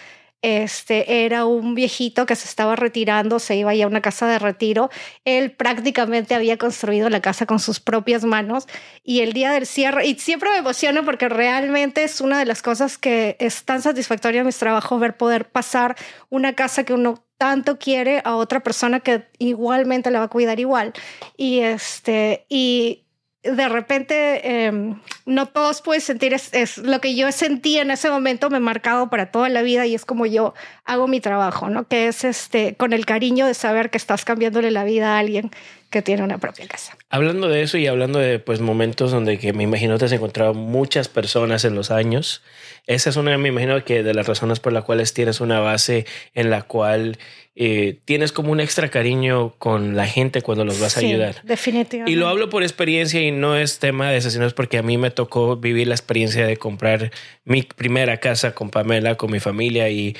este 0.42 1.24
era 1.24 1.44
un 1.44 1.74
viejito 1.74 2.26
que 2.26 2.36
se 2.36 2.48
estaba 2.48 2.76
retirando, 2.76 3.38
se 3.38 3.56
iba 3.56 3.74
ya 3.74 3.84
a 3.84 3.88
una 3.88 4.00
casa 4.00 4.26
de 4.26 4.38
retiro. 4.38 4.90
Él 5.24 5.52
prácticamente 5.52 6.34
había 6.34 6.56
construido 6.56 7.10
la 7.10 7.20
casa 7.20 7.46
con 7.46 7.58
sus 7.58 7.80
propias 7.80 8.24
manos 8.24 8.66
y 9.02 9.20
el 9.20 9.32
día 9.32 9.50
del 9.52 9.66
cierre, 9.66 10.06
y 10.06 10.14
siempre 10.18 10.50
me 10.50 10.58
emociono 10.58 11.04
porque 11.04 11.28
realmente 11.28 12.04
es 12.04 12.20
una 12.20 12.38
de 12.38 12.46
las 12.46 12.62
cosas 12.62 12.98
que 12.98 13.36
es 13.38 13.64
tan 13.64 13.82
satisfactoria 13.82 14.40
en 14.40 14.46
mis 14.46 14.58
trabajos 14.58 15.00
ver 15.00 15.16
poder 15.16 15.48
pasar 15.48 15.96
una 16.28 16.54
casa 16.54 16.84
que 16.84 16.94
uno 16.94 17.24
tanto 17.38 17.78
quiere 17.78 18.20
a 18.24 18.36
otra 18.36 18.60
persona 18.60 19.00
que 19.00 19.26
igualmente 19.38 20.10
la 20.10 20.18
va 20.18 20.24
a 20.26 20.28
cuidar 20.28 20.60
igual. 20.60 20.92
Y 21.38 21.60
este, 21.60 22.44
y 22.50 23.04
de 23.42 23.68
repente 23.68 24.66
em, 24.66 24.96
no 25.24 25.46
todos 25.46 25.80
pueden 25.80 26.02
sentir, 26.02 26.34
es, 26.34 26.78
lo 26.78 27.00
que 27.00 27.14
yo 27.14 27.30
sentí 27.32 27.78
en 27.78 27.90
ese 27.90 28.10
momento 28.10 28.50
me 28.50 28.58
ha 28.58 28.60
marcado 28.60 29.08
para 29.08 29.30
toda 29.30 29.48
la 29.48 29.62
vida 29.62 29.86
y 29.86 29.94
es 29.94 30.04
como 30.04 30.26
yo 30.26 30.54
hago 30.84 31.08
mi 31.08 31.20
trabajo, 31.20 31.70
¿no? 31.70 31.88
Que 31.88 32.08
es 32.08 32.24
este, 32.24 32.74
con 32.76 32.92
el 32.92 33.06
cariño 33.06 33.46
de 33.46 33.54
saber 33.54 33.90
que 33.90 33.98
estás 33.98 34.24
cambiándole 34.24 34.70
la 34.70 34.84
vida 34.84 35.16
a 35.16 35.18
alguien 35.18 35.50
que 35.90 36.02
tiene 36.02 36.22
una 36.22 36.38
propia 36.38 36.66
casa. 36.66 36.96
Hablando 37.10 37.48
de 37.48 37.62
eso 37.62 37.76
y 37.76 37.86
hablando 37.86 38.18
de 38.18 38.38
pues 38.38 38.60
momentos 38.60 39.10
donde 39.10 39.38
que 39.38 39.52
me 39.52 39.64
imagino 39.64 39.98
te 39.98 40.04
has 40.04 40.12
encontrado 40.12 40.54
muchas 40.54 41.08
personas 41.08 41.64
en 41.64 41.74
los 41.74 41.90
años, 41.90 42.42
esa 42.86 43.10
es 43.10 43.16
una, 43.16 43.36
me 43.38 43.48
imagino 43.48 43.84
que 43.84 44.02
de 44.02 44.14
las 44.14 44.26
razones 44.26 44.60
por 44.60 44.72
las 44.72 44.84
cuales 44.84 45.12
tienes 45.12 45.40
una 45.40 45.60
base 45.60 46.06
en 46.34 46.50
la 46.50 46.62
cual 46.62 47.18
eh, 47.56 47.98
tienes 48.04 48.32
como 48.32 48.52
un 48.52 48.60
extra 48.60 48.88
cariño 48.88 49.54
con 49.58 49.96
la 49.96 50.06
gente 50.06 50.42
cuando 50.42 50.64
los 50.64 50.80
vas 50.80 50.96
a 50.96 51.00
ayudar. 51.00 51.42
Definitivamente. 51.42 52.10
Y 52.10 52.14
lo 52.14 52.28
hablo 52.28 52.48
por 52.48 52.62
experiencia 52.62 53.20
y 53.20 53.32
no 53.32 53.56
es 53.56 53.80
tema 53.80 54.10
de 54.10 54.18
eso, 54.18 54.30
sino 54.30 54.46
es 54.46 54.54
porque 54.54 54.78
a 54.78 54.82
mí 54.82 54.96
me 54.96 55.10
tocó 55.10 55.56
vivir 55.56 55.88
la 55.88 55.94
experiencia 55.94 56.46
de 56.46 56.56
comprar 56.56 57.10
mi 57.44 57.62
primera 57.62 58.18
casa 58.18 58.54
con 58.54 58.70
Pamela, 58.70 59.16
con 59.16 59.30
mi 59.30 59.40
familia 59.40 59.88
y 59.88 60.16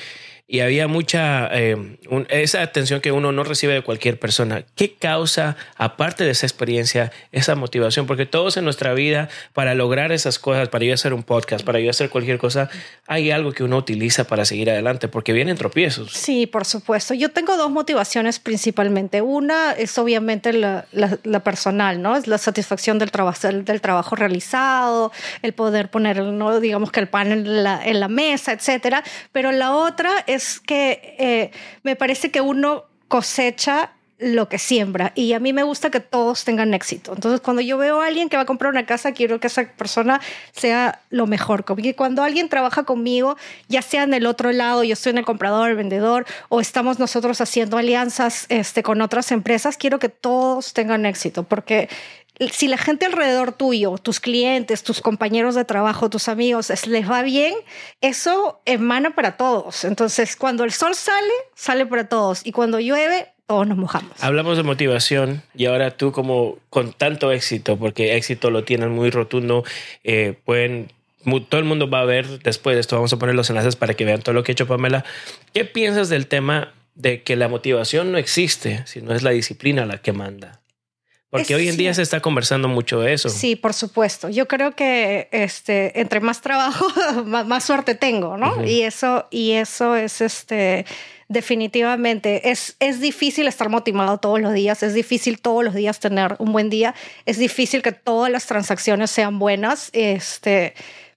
y 0.51 0.59
había 0.59 0.89
mucha, 0.89 1.47
eh, 1.53 1.97
esa 2.27 2.61
atención 2.61 2.99
que 2.99 3.13
uno 3.13 3.31
no 3.31 3.45
recibe 3.45 3.73
de 3.73 3.83
cualquier 3.83 4.19
persona. 4.19 4.65
¿Qué 4.75 4.95
causa, 4.95 5.55
aparte 5.77 6.25
de 6.25 6.31
esa 6.31 6.45
experiencia, 6.45 7.13
esa 7.31 7.55
motivación? 7.55 8.05
Porque 8.05 8.25
todos 8.25 8.57
en 8.57 8.65
nuestra 8.65 8.93
vida, 8.93 9.29
para 9.53 9.75
lograr 9.75 10.11
esas 10.11 10.39
cosas, 10.39 10.67
para 10.67 10.83
yo 10.83 10.93
hacer 10.93 11.13
un 11.13 11.23
podcast, 11.23 11.63
para 11.63 11.79
yo 11.79 11.89
hacer 11.89 12.09
cualquier 12.09 12.37
cosa, 12.37 12.69
hay 13.07 13.31
algo 13.31 13.53
que 13.53 13.63
uno 13.63 13.77
utiliza 13.77 14.25
para 14.25 14.43
seguir 14.43 14.69
adelante, 14.69 15.07
porque 15.07 15.31
vienen 15.31 15.55
tropiezos. 15.55 16.11
Sí, 16.11 16.47
por 16.47 16.65
supuesto. 16.65 17.13
Yo 17.13 17.31
tengo 17.31 17.55
dos 17.55 17.71
motivaciones 17.71 18.39
principalmente. 18.39 19.21
Una 19.21 19.71
es 19.71 19.97
obviamente 19.97 20.51
la, 20.51 20.85
personal, 21.45 22.01
¿no? 22.01 22.17
Es 22.17 22.27
la 22.27 22.37
satisfacción 22.37 22.99
del 22.99 23.09
trabajo, 23.09 23.47
del, 23.47 23.79
trabajo 23.79 24.17
realizado, 24.17 25.13
el 25.43 25.53
poder 25.53 25.89
poner, 25.89 26.21
¿no? 26.21 26.59
digamos 26.59 26.91
que 26.91 26.99
el 26.99 27.07
pan 27.07 27.31
en 27.31 27.63
la, 27.63 27.81
en 27.85 28.01
la 28.01 28.09
mesa, 28.09 28.51
etcétera. 28.51 29.01
Pero 29.31 29.53
la 29.53 29.71
otra 29.71 30.25
es 30.27 30.40
que 30.59 31.15
eh, 31.19 31.51
me 31.83 31.95
parece 31.95 32.31
que 32.31 32.41
uno 32.41 32.85
cosecha 33.07 33.91
lo 34.21 34.47
que 34.47 34.59
siembra. 34.59 35.11
Y 35.15 35.33
a 35.33 35.39
mí 35.39 35.51
me 35.51 35.63
gusta 35.63 35.89
que 35.89 35.99
todos 35.99 36.43
tengan 36.43 36.75
éxito. 36.75 37.13
Entonces, 37.13 37.41
cuando 37.41 37.61
yo 37.61 37.77
veo 37.77 38.01
a 38.01 38.05
alguien 38.05 38.29
que 38.29 38.37
va 38.37 38.43
a 38.43 38.45
comprar 38.45 38.71
una 38.71 38.85
casa, 38.85 39.13
quiero 39.13 39.39
que 39.39 39.47
esa 39.47 39.65
persona 39.65 40.21
sea 40.51 41.01
lo 41.09 41.25
mejor. 41.25 41.65
Porque 41.65 41.95
cuando 41.95 42.23
alguien 42.23 42.47
trabaja 42.47 42.83
conmigo, 42.83 43.35
ya 43.67 43.81
sea 43.81 44.03
en 44.03 44.13
el 44.13 44.27
otro 44.27 44.51
lado, 44.51 44.83
yo 44.83 44.93
estoy 44.93 45.09
en 45.09 45.17
el 45.17 45.25
comprador, 45.25 45.71
el 45.71 45.75
vendedor, 45.75 46.27
o 46.49 46.61
estamos 46.61 46.99
nosotros 46.99 47.41
haciendo 47.41 47.77
alianzas 47.77 48.45
este, 48.49 48.83
con 48.83 49.01
otras 49.01 49.31
empresas, 49.31 49.75
quiero 49.75 49.97
que 49.97 50.09
todos 50.09 50.73
tengan 50.73 51.07
éxito. 51.07 51.41
Porque 51.41 51.89
si 52.49 52.67
la 52.67 52.77
gente 52.77 53.05
alrededor 53.05 53.53
tuyo, 53.53 53.97
tus 53.97 54.19
clientes, 54.19 54.83
tus 54.83 55.01
compañeros 55.01 55.55
de 55.55 55.65
trabajo, 55.65 56.09
tus 56.09 56.27
amigos, 56.27 56.71
les 56.87 57.09
va 57.09 57.21
bien, 57.21 57.53
eso 58.01 58.61
emana 58.65 59.15
para 59.15 59.37
todos. 59.37 59.83
Entonces, 59.83 60.35
cuando 60.35 60.63
el 60.63 60.71
sol 60.71 60.95
sale, 60.95 61.33
sale 61.55 61.85
para 61.85 62.07
todos. 62.07 62.41
Y 62.45 62.51
cuando 62.51 62.79
llueve, 62.79 63.27
todos 63.45 63.67
nos 63.67 63.77
mojamos. 63.77 64.11
Hablamos 64.21 64.57
de 64.57 64.63
motivación 64.63 65.43
y 65.53 65.65
ahora 65.65 65.91
tú 65.91 66.11
como 66.11 66.57
con 66.69 66.93
tanto 66.93 67.31
éxito, 67.31 67.77
porque 67.77 68.15
éxito 68.15 68.49
lo 68.49 68.63
tienen 68.63 68.91
muy 68.91 69.09
rotundo, 69.09 69.63
eh, 70.03 70.35
pueden 70.45 70.91
todo 71.49 71.59
el 71.59 71.65
mundo 71.65 71.89
va 71.89 71.99
a 71.99 72.05
ver 72.05 72.39
después 72.39 72.75
de 72.75 72.79
esto, 72.79 72.95
vamos 72.95 73.13
a 73.13 73.19
poner 73.19 73.35
los 73.35 73.49
enlaces 73.49 73.75
para 73.75 73.93
que 73.93 74.05
vean 74.05 74.21
todo 74.21 74.33
lo 74.33 74.43
que 74.43 74.51
ha 74.51 74.53
hecho 74.53 74.67
Pamela. 74.67 75.05
¿Qué 75.53 75.65
piensas 75.65 76.09
del 76.09 76.27
tema 76.27 76.73
de 76.95 77.21
que 77.21 77.35
la 77.35 77.47
motivación 77.47 78.11
no 78.11 78.17
existe, 78.17 78.81
sino 78.87 79.13
es 79.13 79.21
la 79.21 79.31
disciplina 79.31 79.85
la 79.85 79.99
que 79.99 80.13
manda? 80.13 80.60
Porque 81.31 81.55
hoy 81.55 81.69
en 81.69 81.77
día 81.77 81.93
se 81.93 82.01
está 82.01 82.19
conversando 82.19 82.67
mucho 82.67 82.99
de 82.99 83.13
eso. 83.13 83.29
Sí, 83.29 83.55
por 83.55 83.73
supuesto. 83.73 84.27
Yo 84.27 84.49
creo 84.49 84.75
que 84.75 85.29
este, 85.31 86.01
entre 86.01 86.19
más 86.19 86.41
trabajo, 86.41 86.85
más, 87.25 87.63
suerte 87.63 87.95
tengo, 87.95 88.35
¿no? 88.35 88.65
Y 88.65 88.81
eso, 88.81 89.27
y 89.31 89.51
eso 89.51 89.95
es 89.95 90.19
este 90.19 90.85
definitivamente. 91.29 92.51
Es, 92.51 92.75
es 92.79 92.99
difícil 92.99 93.47
estar 93.47 93.69
motivado 93.69 94.17
todos 94.17 94.41
los 94.41 94.53
días, 94.53 94.83
es 94.83 94.93
difícil 94.93 95.39
todos 95.39 95.63
los 95.63 95.73
días 95.73 96.01
tener 96.01 96.35
un 96.39 96.51
buen 96.51 96.69
día, 96.69 96.93
es 97.25 97.37
difícil 97.37 97.81
que 97.81 97.93
todas 97.93 98.29
las 98.29 98.45
transacciones 98.45 99.09
sean 99.09 99.39
buenas. 99.39 99.89
Este, 99.93 100.73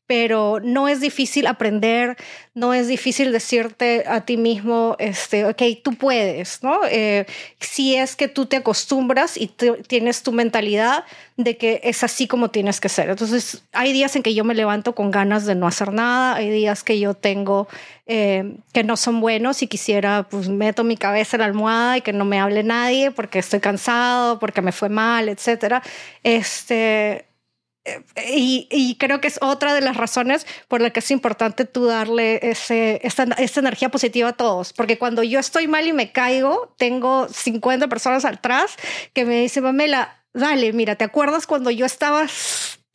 pero 0.06 0.60
no 0.62 0.88
es 0.88 1.00
difícil 1.00 1.46
aprender, 1.46 2.16
no 2.54 2.74
es 2.74 2.88
difícil 2.88 3.32
decirte 3.32 4.04
a 4.06 4.20
ti 4.20 4.36
mismo, 4.36 4.96
este, 4.98 5.46
ok, 5.46 5.62
tú 5.82 5.94
puedes, 5.94 6.62
¿no? 6.62 6.80
Eh, 6.90 7.26
si 7.58 7.96
es 7.96 8.14
que 8.14 8.28
tú 8.28 8.46
te 8.46 8.56
acostumbras 8.56 9.36
y 9.36 9.48
tienes 9.48 10.22
tu 10.22 10.32
mentalidad 10.32 11.04
de 11.36 11.56
que 11.56 11.80
es 11.84 12.04
así 12.04 12.26
como 12.26 12.50
tienes 12.50 12.80
que 12.80 12.88
ser. 12.88 13.08
Entonces, 13.08 13.62
hay 13.72 13.92
días 13.92 14.14
en 14.14 14.22
que 14.22 14.34
yo 14.34 14.44
me 14.44 14.54
levanto 14.54 14.94
con 14.94 15.10
ganas 15.10 15.46
de 15.46 15.54
no 15.54 15.66
hacer 15.66 15.92
nada, 15.92 16.36
hay 16.36 16.50
días 16.50 16.84
que 16.84 17.00
yo 17.00 17.14
tengo 17.14 17.66
eh, 18.06 18.56
que 18.74 18.84
no 18.84 18.98
son 18.98 19.22
buenos 19.22 19.62
y 19.62 19.66
quisiera, 19.66 20.26
pues 20.30 20.50
meto 20.50 20.84
mi 20.84 20.98
cabeza 20.98 21.36
en 21.36 21.40
la 21.40 21.46
almohada 21.46 21.96
y 21.96 22.02
que 22.02 22.12
no 22.12 22.26
me 22.26 22.38
hable 22.38 22.62
nadie 22.62 23.10
porque 23.10 23.38
estoy 23.38 23.60
cansado, 23.60 24.38
porque 24.38 24.60
me 24.60 24.72
fue 24.72 24.90
mal, 24.90 25.30
etcétera. 25.30 25.82
Este, 26.22 27.24
y, 28.16 28.96
creo 28.98 29.20
que 29.20 29.28
es 29.28 29.38
otra 29.42 29.74
de 29.74 29.80
las 29.80 29.96
razones 29.96 30.46
por 30.68 30.80
la 30.80 30.90
que 30.90 31.00
es 31.00 31.10
importante 31.10 31.64
tú 31.64 31.84
darle 31.84 32.40
ese, 32.42 33.00
esta, 33.02 33.24
esta, 33.38 33.60
energía 33.60 33.90
positiva 33.90 34.30
a 34.30 34.32
todos. 34.32 34.72
Porque 34.72 34.98
cuando 34.98 35.22
yo 35.22 35.38
estoy 35.38 35.68
mal 35.68 35.86
y 35.86 35.92
me 35.92 36.12
caigo, 36.12 36.74
tengo 36.78 37.28
50 37.28 37.88
personas 37.88 38.24
atrás 38.24 38.76
que 39.12 39.24
me 39.24 39.42
dicen, 39.42 39.64
Mamela, 39.64 40.22
dale, 40.32 40.72
mira, 40.72 40.96
¿te 40.96 41.04
acuerdas 41.04 41.46
cuando 41.46 41.70
yo 41.70 41.84
estaba 41.84 42.26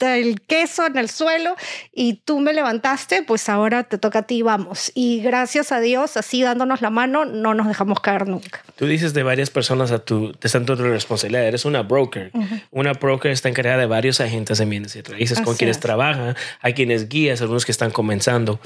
el 0.01 0.41
queso 0.41 0.85
en 0.85 0.97
el 0.97 1.09
suelo 1.09 1.55
y 1.93 2.21
tú 2.25 2.39
me 2.39 2.53
levantaste, 2.53 3.23
pues 3.23 3.49
ahora 3.49 3.83
te 3.83 3.97
toca 3.97 4.19
a 4.19 4.23
ti, 4.23 4.41
vamos. 4.41 4.91
Y 4.95 5.21
gracias 5.21 5.71
a 5.71 5.79
Dios, 5.79 6.17
así 6.17 6.41
dándonos 6.41 6.81
la 6.81 6.89
mano, 6.89 7.25
no 7.25 7.53
nos 7.53 7.67
dejamos 7.67 7.99
caer 7.99 8.27
nunca. 8.27 8.63
Tú 8.75 8.85
dices 8.85 9.13
de 9.13 9.23
varias 9.23 9.49
personas 9.49 9.91
a 9.91 9.99
tu, 9.99 10.33
te 10.33 10.47
están 10.47 10.65
tu 10.65 10.75
responsabilidad, 10.75 11.45
eres 11.45 11.65
una 11.65 11.81
broker. 11.81 12.31
Una 12.71 12.93
broker 12.93 13.31
está 13.31 13.49
encargada 13.49 13.77
de 13.77 13.85
varios 13.85 14.21
agentes 14.21 14.57
de 14.57 14.65
bienes 14.65 14.95
y 14.95 15.01
raíces 15.01 15.41
con 15.41 15.55
quienes 15.55 15.79
trabaja, 15.79 16.35
hay 16.61 16.73
quienes 16.73 17.09
guías, 17.09 17.41
algunos 17.41 17.65
que 17.65 17.71
están 17.71 17.91
comenzando. 17.91 18.59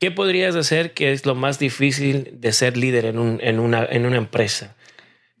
¿Qué 0.00 0.10
podrías 0.10 0.56
hacer 0.56 0.94
que 0.94 1.12
es 1.12 1.26
lo 1.26 1.34
más 1.34 1.58
difícil 1.58 2.30
de 2.32 2.52
ser 2.52 2.78
líder 2.78 3.04
en, 3.04 3.18
un, 3.18 3.38
en, 3.42 3.60
una, 3.60 3.84
en 3.84 4.06
una 4.06 4.16
empresa? 4.16 4.74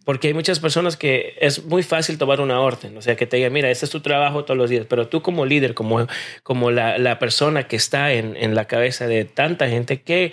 Porque 0.04 0.28
hay 0.28 0.34
muchas 0.34 0.60
personas 0.60 0.96
que 0.96 1.36
es 1.40 1.64
muy 1.64 1.82
fácil 1.82 2.16
tomar 2.16 2.40
una 2.40 2.60
orden, 2.60 2.96
o 2.96 3.02
sea, 3.02 3.16
que 3.16 3.26
te 3.26 3.36
digan, 3.36 3.52
mira, 3.52 3.70
este 3.70 3.84
es 3.84 3.90
tu 3.90 4.00
trabajo 4.00 4.44
todos 4.44 4.56
los 4.56 4.70
días, 4.70 4.86
pero 4.88 5.08
tú 5.08 5.20
como 5.20 5.44
líder, 5.44 5.74
como, 5.74 6.06
como 6.42 6.70
la, 6.70 6.98
la 6.98 7.18
persona 7.18 7.68
que 7.68 7.76
está 7.76 8.12
en, 8.12 8.34
en, 8.36 8.54
la 8.54 8.64
cabeza 8.66 9.06
de 9.06 9.26
tanta 9.26 9.68
gente, 9.68 10.00
¿qué, 10.00 10.32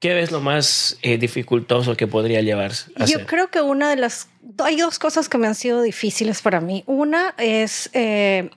qué 0.00 0.20
es 0.20 0.32
lo 0.32 0.40
más 0.40 0.98
eh, 1.02 1.18
dificultoso 1.18 1.96
que 1.96 2.06
podría 2.06 2.40
llevarse? 2.40 2.92
Yo 3.06 3.26
creo 3.26 3.50
que 3.50 3.60
una 3.60 3.90
de 3.90 3.96
las... 3.96 4.28
Hay 4.58 4.76
dos 4.76 4.98
cosas 4.98 5.28
que 5.28 5.38
me 5.38 5.46
han 5.46 5.54
sido 5.54 5.82
difíciles 5.82 6.40
para 6.40 6.60
mí. 6.60 6.82
Una 6.86 7.34
es 7.38 7.90
eh, 7.92 8.50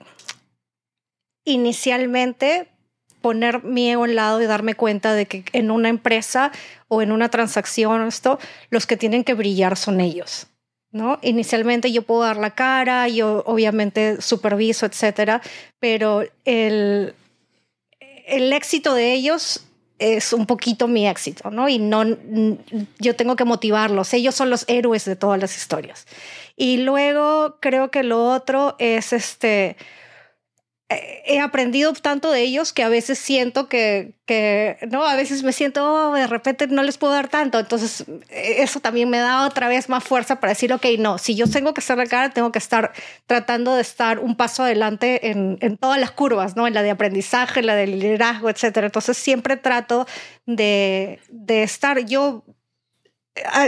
inicialmente 1.44 2.68
poner 3.20 3.64
mi 3.64 3.90
ego 3.90 4.02
a 4.02 4.04
un 4.04 4.14
lado 4.14 4.40
y 4.40 4.46
darme 4.46 4.74
cuenta 4.74 5.14
de 5.14 5.26
que 5.26 5.44
en 5.52 5.70
una 5.70 5.88
empresa 5.88 6.52
o 6.88 7.02
en 7.02 7.12
una 7.12 7.28
transacción 7.28 8.06
esto, 8.06 8.38
los 8.70 8.86
que 8.86 8.96
tienen 8.96 9.24
que 9.24 9.34
brillar 9.34 9.76
son 9.76 10.00
ellos. 10.00 10.46
¿no? 10.90 11.18
Inicialmente 11.22 11.92
yo 11.92 12.02
puedo 12.02 12.22
dar 12.22 12.38
la 12.38 12.54
cara, 12.54 13.08
yo 13.08 13.42
obviamente 13.46 14.20
superviso, 14.22 14.86
etcétera, 14.86 15.42
pero 15.78 16.22
el, 16.44 17.14
el 18.26 18.52
éxito 18.52 18.94
de 18.94 19.12
ellos 19.12 19.64
es 19.98 20.32
un 20.32 20.46
poquito 20.46 20.86
mi 20.86 21.08
éxito, 21.08 21.50
¿no? 21.50 21.68
Y 21.68 21.78
no, 21.78 22.04
yo 22.98 23.16
tengo 23.16 23.34
que 23.36 23.44
motivarlos. 23.44 24.14
Ellos 24.14 24.34
son 24.34 24.48
los 24.48 24.64
héroes 24.68 25.04
de 25.04 25.16
todas 25.16 25.40
las 25.40 25.56
historias. 25.56 26.06
Y 26.56 26.78
luego 26.78 27.56
creo 27.60 27.90
que 27.90 28.04
lo 28.04 28.24
otro 28.32 28.76
es 28.78 29.12
este, 29.12 29.76
he 30.90 31.38
aprendido 31.38 31.92
tanto 31.92 32.30
de 32.30 32.40
ellos 32.40 32.72
que 32.72 32.82
a 32.82 32.88
veces 32.88 33.18
siento 33.18 33.68
que, 33.68 34.14
no, 34.90 35.04
a 35.04 35.16
veces 35.16 35.42
me 35.42 35.52
siento, 35.52 35.84
oh, 35.84 36.14
de 36.14 36.26
repente 36.26 36.66
no 36.66 36.82
les 36.82 36.96
puedo 36.96 37.12
dar 37.12 37.28
tanto. 37.28 37.58
Entonces, 37.58 38.06
eso 38.30 38.80
también 38.80 39.10
me 39.10 39.18
da 39.18 39.46
otra 39.46 39.68
vez 39.68 39.90
más 39.90 40.02
fuerza 40.02 40.40
para 40.40 40.52
decir, 40.52 40.72
ok, 40.72 40.86
no, 40.98 41.18
si 41.18 41.34
yo 41.34 41.46
tengo 41.46 41.74
que 41.74 41.80
estar 41.80 42.00
acá, 42.00 42.30
tengo 42.30 42.52
que 42.52 42.58
estar 42.58 42.92
tratando 43.26 43.74
de 43.74 43.82
estar 43.82 44.18
un 44.18 44.34
paso 44.34 44.62
adelante 44.62 45.30
en, 45.30 45.58
en 45.60 45.76
todas 45.76 46.00
las 46.00 46.10
curvas, 46.10 46.56
¿no? 46.56 46.66
En 46.66 46.72
la 46.72 46.82
de 46.82 46.90
aprendizaje, 46.90 47.60
en 47.60 47.66
la 47.66 47.74
de 47.74 47.86
liderazgo, 47.86 48.48
etcétera. 48.48 48.86
Entonces, 48.86 49.18
siempre 49.18 49.58
trato 49.58 50.06
de, 50.46 51.20
de 51.28 51.64
estar, 51.64 52.02
yo 52.06 52.44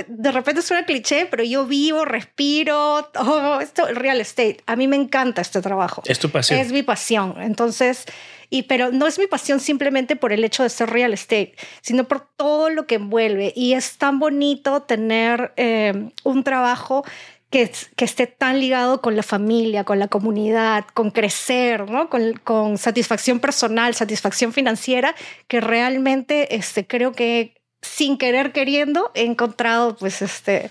de 0.06 0.32
repente 0.32 0.62
suena 0.62 0.84
cliché, 0.84 1.26
pero 1.26 1.42
yo 1.44 1.66
vivo, 1.66 2.04
respiro, 2.04 3.04
todo 3.12 3.60
esto, 3.60 3.88
el 3.88 3.96
real 3.96 4.20
estate. 4.20 4.58
A 4.66 4.76
mí 4.76 4.88
me 4.88 4.96
encanta 4.96 5.42
este 5.42 5.60
trabajo. 5.60 6.02
Es 6.06 6.18
tu 6.18 6.30
pasión. 6.30 6.58
Es 6.58 6.72
mi 6.72 6.82
pasión. 6.82 7.34
Entonces, 7.40 8.06
y 8.50 8.64
pero 8.64 8.90
no 8.90 9.06
es 9.06 9.18
mi 9.18 9.26
pasión 9.26 9.60
simplemente 9.60 10.16
por 10.16 10.32
el 10.32 10.44
hecho 10.44 10.64
de 10.64 10.68
ser 10.68 10.90
real 10.90 11.12
estate, 11.12 11.54
sino 11.80 12.04
por 12.04 12.28
todo 12.36 12.68
lo 12.68 12.86
que 12.86 12.96
envuelve. 12.96 13.52
Y 13.54 13.74
es 13.74 13.96
tan 13.96 14.18
bonito 14.18 14.82
tener 14.82 15.52
eh, 15.56 16.10
un 16.24 16.42
trabajo 16.44 17.04
que, 17.50 17.70
que, 17.96 18.04
esté 18.04 18.26
tan 18.26 18.60
ligado 18.60 19.00
con 19.00 19.16
la 19.16 19.22
familia, 19.22 19.84
con 19.84 19.98
la 19.98 20.08
comunidad, 20.08 20.84
con 20.94 21.10
crecer, 21.10 21.90
¿no? 21.90 22.08
con, 22.08 22.34
con 22.44 22.78
satisfacción 22.78 23.40
personal, 23.40 23.94
satisfacción 23.94 24.52
financiera, 24.52 25.14
que 25.48 25.60
realmente 25.60 26.54
este, 26.54 26.86
creo 26.86 27.12
que 27.12 27.59
sin 27.82 28.18
querer 28.18 28.52
queriendo, 28.52 29.10
he 29.14 29.24
encontrado 29.24 29.96
pues 29.96 30.22
este 30.22 30.70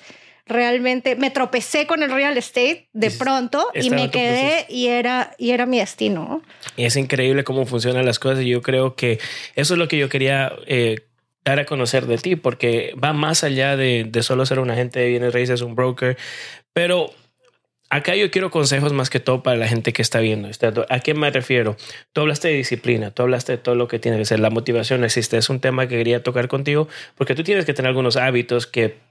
realmente 0.50 1.16
me 1.16 1.30
tropecé 1.30 1.86
con 1.86 2.02
el 2.02 2.12
real 2.12 2.36
estate 2.38 2.90
de 2.92 3.12
pronto 3.12 3.68
y 3.76 3.92
me 3.92 4.10
quedé 4.10 4.66
y 4.68 4.88
era 4.88 5.36
y 5.38 5.52
era 5.52 5.66
mi 5.66 5.80
destino. 5.80 6.42
Es 6.76 6.96
increíble 6.96 7.44
cómo 7.44 7.66
funcionan 7.66 8.06
las 8.06 8.20
cosas 8.20 8.44
y 8.44 8.50
yo 8.50 8.62
creo 8.62 8.96
que 8.96 9.20
eso 9.56 9.76
es 9.76 9.78
lo 9.78 9.88
que 9.88 9.98
yo 9.98 10.10
quería 10.10 10.52
eh, 10.66 11.06
dar 11.46 11.60
a 11.60 11.66
conocer 11.66 12.08
de 12.08 12.18
ti 12.18 12.36
porque 12.36 12.94
va 13.02 13.14
más 13.14 13.44
allá 13.44 13.78
de, 13.78 14.06
de 14.10 14.24
solo 14.24 14.46
ser 14.46 14.60
un 14.60 14.72
agente 14.72 15.00
de 15.00 15.10
bienes 15.10 15.34
raíces, 15.34 15.62
un 15.62 15.76
broker, 15.76 16.18
pero 16.74 17.14
Acá 17.92 18.16
yo 18.16 18.30
quiero 18.30 18.52
consejos 18.52 18.94
más 18.94 19.10
que 19.10 19.20
todo 19.20 19.42
para 19.42 19.58
la 19.58 19.68
gente 19.68 19.94
que 19.94 20.04
está 20.04 20.20
viendo. 20.20 20.48
¿A 20.90 21.00
qué 21.00 21.16
me 21.16 21.32
refiero? 21.32 21.76
Tú 22.14 22.22
hablaste 22.22 22.48
de 22.50 22.54
disciplina, 22.54 23.10
tú 23.10 23.24
hablaste 23.24 23.54
de 23.54 23.58
todo 23.58 23.74
lo 23.74 23.88
que 23.88 23.98
tiene 23.98 24.20
que 24.20 24.26
ser. 24.26 24.40
La 24.40 24.52
motivación 24.52 25.04
existe. 25.04 25.38
Es 25.38 25.50
un 25.50 25.60
tema 25.60 25.88
que 25.88 25.98
quería 25.98 26.22
tocar 26.22 26.48
contigo 26.48 26.88
porque 27.16 27.34
tú 27.34 27.44
tienes 27.44 27.66
que 27.66 27.74
tener 27.74 27.90
algunos 27.90 28.16
hábitos 28.16 28.68
que 28.68 29.09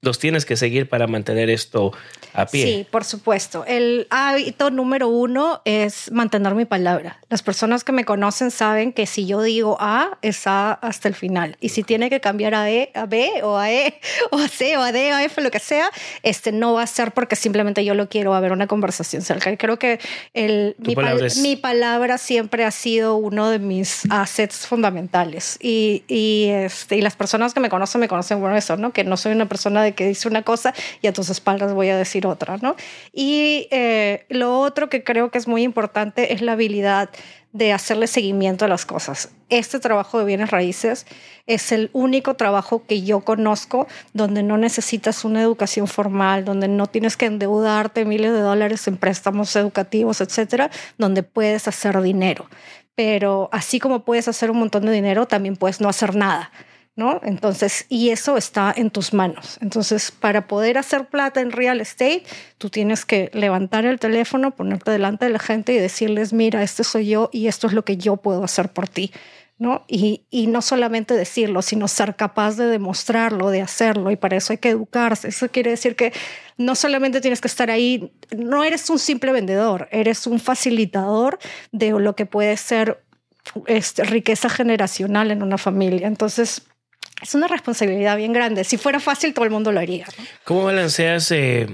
los 0.00 0.20
tienes 0.20 0.44
que 0.44 0.56
seguir 0.56 0.88
para 0.88 1.08
mantener 1.08 1.50
esto 1.50 1.92
a 2.32 2.46
pie. 2.46 2.64
Sí, 2.64 2.86
por 2.88 3.02
supuesto. 3.02 3.64
El 3.66 4.06
hábito 4.10 4.70
número 4.70 5.08
uno 5.08 5.60
es 5.64 6.12
mantener 6.12 6.54
mi 6.54 6.66
palabra. 6.66 7.18
Las 7.28 7.42
personas 7.42 7.82
que 7.82 7.90
me 7.90 8.04
conocen 8.04 8.52
saben 8.52 8.92
que 8.92 9.06
si 9.06 9.26
yo 9.26 9.42
digo 9.42 9.76
A, 9.80 10.18
es 10.22 10.46
A 10.46 10.72
hasta 10.72 11.08
el 11.08 11.14
final. 11.14 11.56
Y 11.60 11.70
si 11.70 11.82
tiene 11.82 12.10
que 12.10 12.20
cambiar 12.20 12.54
a, 12.54 12.70
e, 12.70 12.92
a 12.94 13.06
B 13.06 13.28
o 13.42 13.56
a 13.56 13.72
E 13.72 14.00
o 14.30 14.38
a 14.38 14.46
C 14.46 14.76
o 14.76 14.82
a 14.82 14.92
D 14.92 15.12
o 15.12 15.16
a 15.16 15.24
F, 15.24 15.40
lo 15.40 15.50
que 15.50 15.58
sea, 15.58 15.90
este 16.22 16.52
no 16.52 16.74
va 16.74 16.82
a 16.82 16.86
ser 16.86 17.12
porque 17.12 17.34
simplemente 17.34 17.84
yo 17.84 17.94
lo 17.94 18.08
quiero 18.08 18.34
a 18.34 18.40
ver 18.40 18.52
una 18.52 18.68
conversación 18.68 19.22
cerca. 19.22 19.50
Y 19.50 19.56
creo 19.56 19.80
que 19.80 19.98
el, 20.32 20.76
mi, 20.78 20.94
mi, 21.42 21.56
palabra 21.56 22.18
siempre 22.18 22.64
ha 22.64 22.70
sido 22.70 23.16
uno 23.16 23.50
de 23.50 23.58
mis 23.58 24.02
assets 24.10 24.66
fundamentales. 24.66 25.58
Y, 25.60 26.04
y, 26.06 26.50
este, 26.50 26.96
y 26.96 27.02
las 27.02 27.16
personas 27.16 27.52
que 27.52 27.58
me 27.58 27.68
conocen 27.68 28.00
me 28.00 28.06
conocen 28.06 28.38
por 28.40 28.54
eso, 28.54 28.76
¿no? 28.76 28.92
Que 28.92 29.02
no 29.02 29.16
soy 29.16 29.32
una 29.32 29.46
persona 29.46 29.82
de 29.82 29.87
que 29.92 30.06
dice 30.06 30.28
una 30.28 30.42
cosa 30.42 30.74
y 31.02 31.06
a 31.06 31.12
tus 31.12 31.30
espaldas 31.30 31.72
voy 31.72 31.88
a 31.88 31.96
decir 31.96 32.26
otra, 32.26 32.58
¿no? 32.58 32.76
Y 33.12 33.68
eh, 33.70 34.26
lo 34.28 34.60
otro 34.60 34.88
que 34.88 35.04
creo 35.04 35.30
que 35.30 35.38
es 35.38 35.48
muy 35.48 35.62
importante 35.62 36.32
es 36.32 36.42
la 36.42 36.52
habilidad 36.52 37.10
de 37.52 37.72
hacerle 37.72 38.06
seguimiento 38.06 38.64
a 38.64 38.68
las 38.68 38.84
cosas. 38.84 39.30
Este 39.48 39.80
trabajo 39.80 40.18
de 40.18 40.26
bienes 40.26 40.50
raíces 40.50 41.06
es 41.46 41.72
el 41.72 41.88
único 41.94 42.34
trabajo 42.34 42.84
que 42.86 43.02
yo 43.02 43.20
conozco 43.20 43.86
donde 44.12 44.42
no 44.42 44.58
necesitas 44.58 45.24
una 45.24 45.40
educación 45.40 45.86
formal, 45.86 46.44
donde 46.44 46.68
no 46.68 46.86
tienes 46.86 47.16
que 47.16 47.26
endeudarte 47.26 48.04
miles 48.04 48.32
de 48.32 48.40
dólares 48.40 48.86
en 48.86 48.98
préstamos 48.98 49.56
educativos, 49.56 50.20
etcétera, 50.20 50.70
donde 50.98 51.22
puedes 51.22 51.66
hacer 51.68 52.00
dinero. 52.02 52.46
Pero 52.94 53.48
así 53.50 53.78
como 53.78 54.04
puedes 54.04 54.28
hacer 54.28 54.50
un 54.50 54.58
montón 54.58 54.84
de 54.84 54.92
dinero, 54.92 55.26
también 55.26 55.56
puedes 55.56 55.80
no 55.80 55.88
hacer 55.88 56.14
nada. 56.14 56.50
¿No? 56.98 57.20
Entonces, 57.22 57.86
y 57.88 58.10
eso 58.10 58.36
está 58.36 58.74
en 58.76 58.90
tus 58.90 59.14
manos. 59.14 59.56
Entonces, 59.62 60.10
para 60.10 60.48
poder 60.48 60.78
hacer 60.78 61.06
plata 61.06 61.40
en 61.40 61.52
real 61.52 61.80
estate, 61.80 62.24
tú 62.58 62.70
tienes 62.70 63.04
que 63.04 63.30
levantar 63.34 63.86
el 63.86 64.00
teléfono, 64.00 64.50
ponerte 64.50 64.90
delante 64.90 65.26
de 65.26 65.30
la 65.30 65.38
gente 65.38 65.72
y 65.72 65.78
decirles, 65.78 66.32
mira, 66.32 66.60
este 66.60 66.82
soy 66.82 67.06
yo 67.06 67.30
y 67.32 67.46
esto 67.46 67.68
es 67.68 67.72
lo 67.72 67.84
que 67.84 67.98
yo 67.98 68.16
puedo 68.16 68.42
hacer 68.42 68.70
por 68.70 68.88
ti. 68.88 69.12
¿no? 69.58 69.84
Y, 69.86 70.24
no 70.48 70.60
solamente 70.60 71.14
decirlo, 71.14 71.62
sino 71.62 71.86
ser 71.86 72.16
capaz 72.16 72.56
de 72.56 72.66
demostrarlo, 72.66 73.50
de 73.50 73.62
hacerlo, 73.62 74.10
y 74.10 74.16
para 74.16 74.36
eso 74.36 74.52
hay 74.52 74.58
que 74.58 74.70
educarse. 74.70 75.28
Eso 75.28 75.48
quiere 75.50 75.70
decir 75.70 75.94
que 75.94 76.12
no 76.56 76.74
solamente 76.74 77.20
tienes 77.20 77.40
que 77.40 77.48
estar 77.48 77.70
ahí, 77.70 78.12
no 78.36 78.64
eres 78.64 78.90
un 78.90 78.98
simple 78.98 79.30
vendedor, 79.30 79.88
eres 79.92 80.26
un 80.26 80.40
facilitador 80.40 81.38
de 81.70 81.90
lo 81.90 82.16
que 82.16 82.26
puede 82.26 82.56
ser 82.56 83.04
este, 83.66 84.04
riqueza 84.04 84.48
generacional 84.48 85.30
en 85.30 85.44
una 85.44 85.58
familia. 85.58 86.06
Entonces, 86.06 86.62
es 87.22 87.34
una 87.34 87.48
responsabilidad 87.48 88.16
bien 88.16 88.32
grande. 88.32 88.64
Si 88.64 88.76
fuera 88.76 89.00
fácil, 89.00 89.34
todo 89.34 89.44
el 89.44 89.50
mundo 89.50 89.72
lo 89.72 89.80
haría. 89.80 90.06
¿Cómo 90.44 90.64
balanceas 90.64 91.30
eh, 91.32 91.66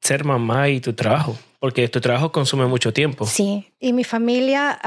ser 0.00 0.24
mamá 0.24 0.68
y 0.68 0.80
tu 0.80 0.92
trabajo? 0.92 1.36
Porque 1.60 1.88
tu 1.88 2.00
trabajo 2.00 2.30
consume 2.30 2.66
mucho 2.66 2.92
tiempo. 2.92 3.26
Sí, 3.26 3.72
y 3.80 3.92
mi 3.92 4.04
familia 4.04 4.78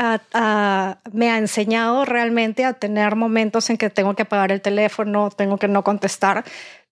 me 1.11 1.29
ha 1.29 1.37
enseñado 1.37 2.05
realmente 2.05 2.63
a 2.63 2.73
tener 2.73 3.17
momentos 3.17 3.69
en 3.69 3.77
que 3.77 3.89
tengo 3.89 4.15
que 4.15 4.21
apagar 4.21 4.53
el 4.53 4.61
teléfono, 4.61 5.29
tengo 5.35 5.57
que 5.57 5.67
no 5.67 5.83
contestar, 5.83 6.45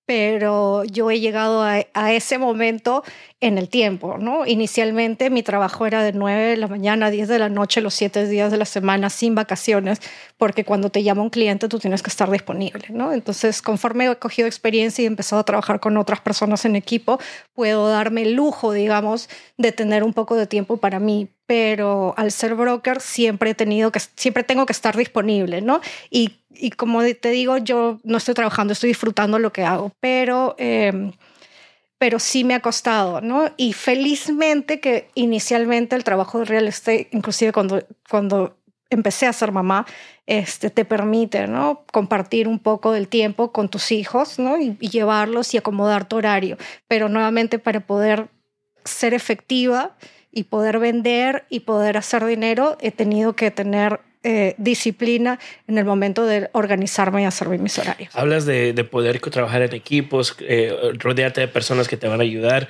pero 0.10 0.86
yo 0.86 1.12
he 1.12 1.20
llegado 1.20 1.62
a, 1.62 1.82
ese 2.12 2.40
momento 2.40 3.04
en 3.42 3.60
el 3.60 3.70
tiempo, 3.70 4.18
¿no? 4.18 4.48
Inicialmente 4.48 5.30
mi 5.30 5.44
trabajo 5.44 5.86
era 5.86 6.02
de 6.02 6.14
9 6.14 6.46
de 6.46 6.58
la 6.58 6.68
mañana 6.68 7.06
a 7.06 7.12
10 7.12 7.28
de 7.28 7.38
la 7.38 7.48
noche 7.48 7.80
los 7.80 7.94
7 7.94 8.28
días 8.28 8.50
de 8.50 8.58
la 8.58 8.66
semana 8.66 9.12
sin 9.12 9.36
vacaciones, 9.36 10.02
porque 10.36 10.66
cuando 10.66 10.90
te 10.90 11.04
llama 11.04 11.22
un 11.22 11.30
cliente 11.30 11.68
tú 11.68 11.78
tienes 11.78 12.02
que 12.02 12.10
estar 12.10 12.32
disponible, 12.32 12.88
¿no? 12.90 13.14
Entonces, 13.14 13.62
conforme 13.62 14.10
he 14.10 14.16
cogido 14.16 14.48
experiencia 14.48 15.04
y 15.04 15.06
he 15.06 15.08
empezado 15.08 15.42
a 15.42 15.46
trabajar 15.46 15.80
con 15.80 15.96
otras 15.96 16.22
personas 16.22 16.66
en 16.66 16.76
equipo, 16.76 17.20
puedo 17.54 17.88
darme 17.88 18.24
el 18.24 18.34
lujo, 18.34 18.72
digamos, 18.72 19.30
de 19.58 19.72
tener 19.74 20.04
un 20.04 20.14
poco 20.14 20.36
de 20.36 20.48
tiempo 20.48 20.78
para 20.78 21.00
mí, 21.00 21.28
pero 21.46 22.16
al 22.18 22.32
ser 22.32 22.56
broker 22.56 23.00
siempre 23.00 23.52
he 23.52 23.56
tenido 23.56 23.92
que 23.92 24.00
siempre 24.16 24.44
tengo 24.44 24.66
que 24.66 24.74
estar 24.74 24.98
disponible, 24.98 25.62
¿no? 25.62 25.82
Y 26.10 26.39
y 26.50 26.72
como 26.72 27.02
te 27.04 27.30
digo, 27.30 27.58
yo 27.58 28.00
no 28.04 28.18
estoy 28.18 28.34
trabajando, 28.34 28.74
estoy 28.74 28.90
disfrutando 28.90 29.40
lo 29.40 29.54
que 29.54 29.64
hago, 29.64 29.92
pero, 30.00 30.56
em, 30.58 31.12
pero 31.98 32.20
sí 32.20 32.44
me 32.44 32.56
ha 32.56 32.62
costado, 32.62 33.22
¿no? 33.22 33.52
Y 33.58 33.74
felizmente 33.74 34.80
que 34.80 35.10
inicialmente 35.16 35.96
el 35.96 36.04
trabajo 36.04 36.40
de 36.40 36.46
real 36.46 36.68
estate, 36.68 37.10
inclusive 37.12 37.52
cuando, 37.52 37.84
cuando 38.10 38.58
empecé 38.90 39.28
a 39.28 39.34
ser 39.34 39.52
mamá, 39.52 39.86
este, 40.26 40.70
te 40.70 40.86
permite, 40.86 41.48
¿no? 41.48 41.86
Compartir 41.92 42.48
un 42.48 42.60
poco 42.60 42.92
del 42.92 43.08
tiempo 43.08 43.52
con 43.52 43.70
tus 43.70 43.92
hijos, 43.92 44.40
¿no? 44.40 44.58
Y, 44.60 44.78
y 44.80 44.90
llevarlos 44.90 45.54
y 45.54 45.58
acomodar 45.58 46.08
tu 46.08 46.18
horario. 46.18 46.58
Pero 46.88 47.10
nuevamente 47.10 47.60
para 47.60 47.82
poder 47.82 48.30
ser 48.86 49.14
efectiva 49.14 49.96
y 50.32 50.44
poder 50.46 50.80
vender 50.80 51.46
y 51.50 51.62
poder 51.62 51.98
hacer 51.98 52.26
dinero, 52.26 52.78
he 52.82 52.92
tenido 52.92 53.36
que 53.36 53.52
tener 53.52 54.02
eh, 54.24 54.56
disciplina 54.58 55.40
en 55.68 55.78
el 55.78 55.86
momento 55.86 56.26
de 56.26 56.50
organizarme 56.52 57.22
y 57.22 57.26
hacer 57.26 57.48
mis 57.50 57.78
horarios. 57.80 58.14
Hablas 58.16 58.46
de, 58.46 58.74
poder 58.84 59.20
trabajar 59.20 59.62
en 59.62 59.74
equipos, 59.74 60.36
eh, 60.42 60.76
rodearte 60.96 61.42
de 61.42 61.48
personas 61.48 61.88
que 61.88 61.98
te 61.98 62.08
van 62.08 62.20
a 62.20 62.24
ayudar. 62.24 62.68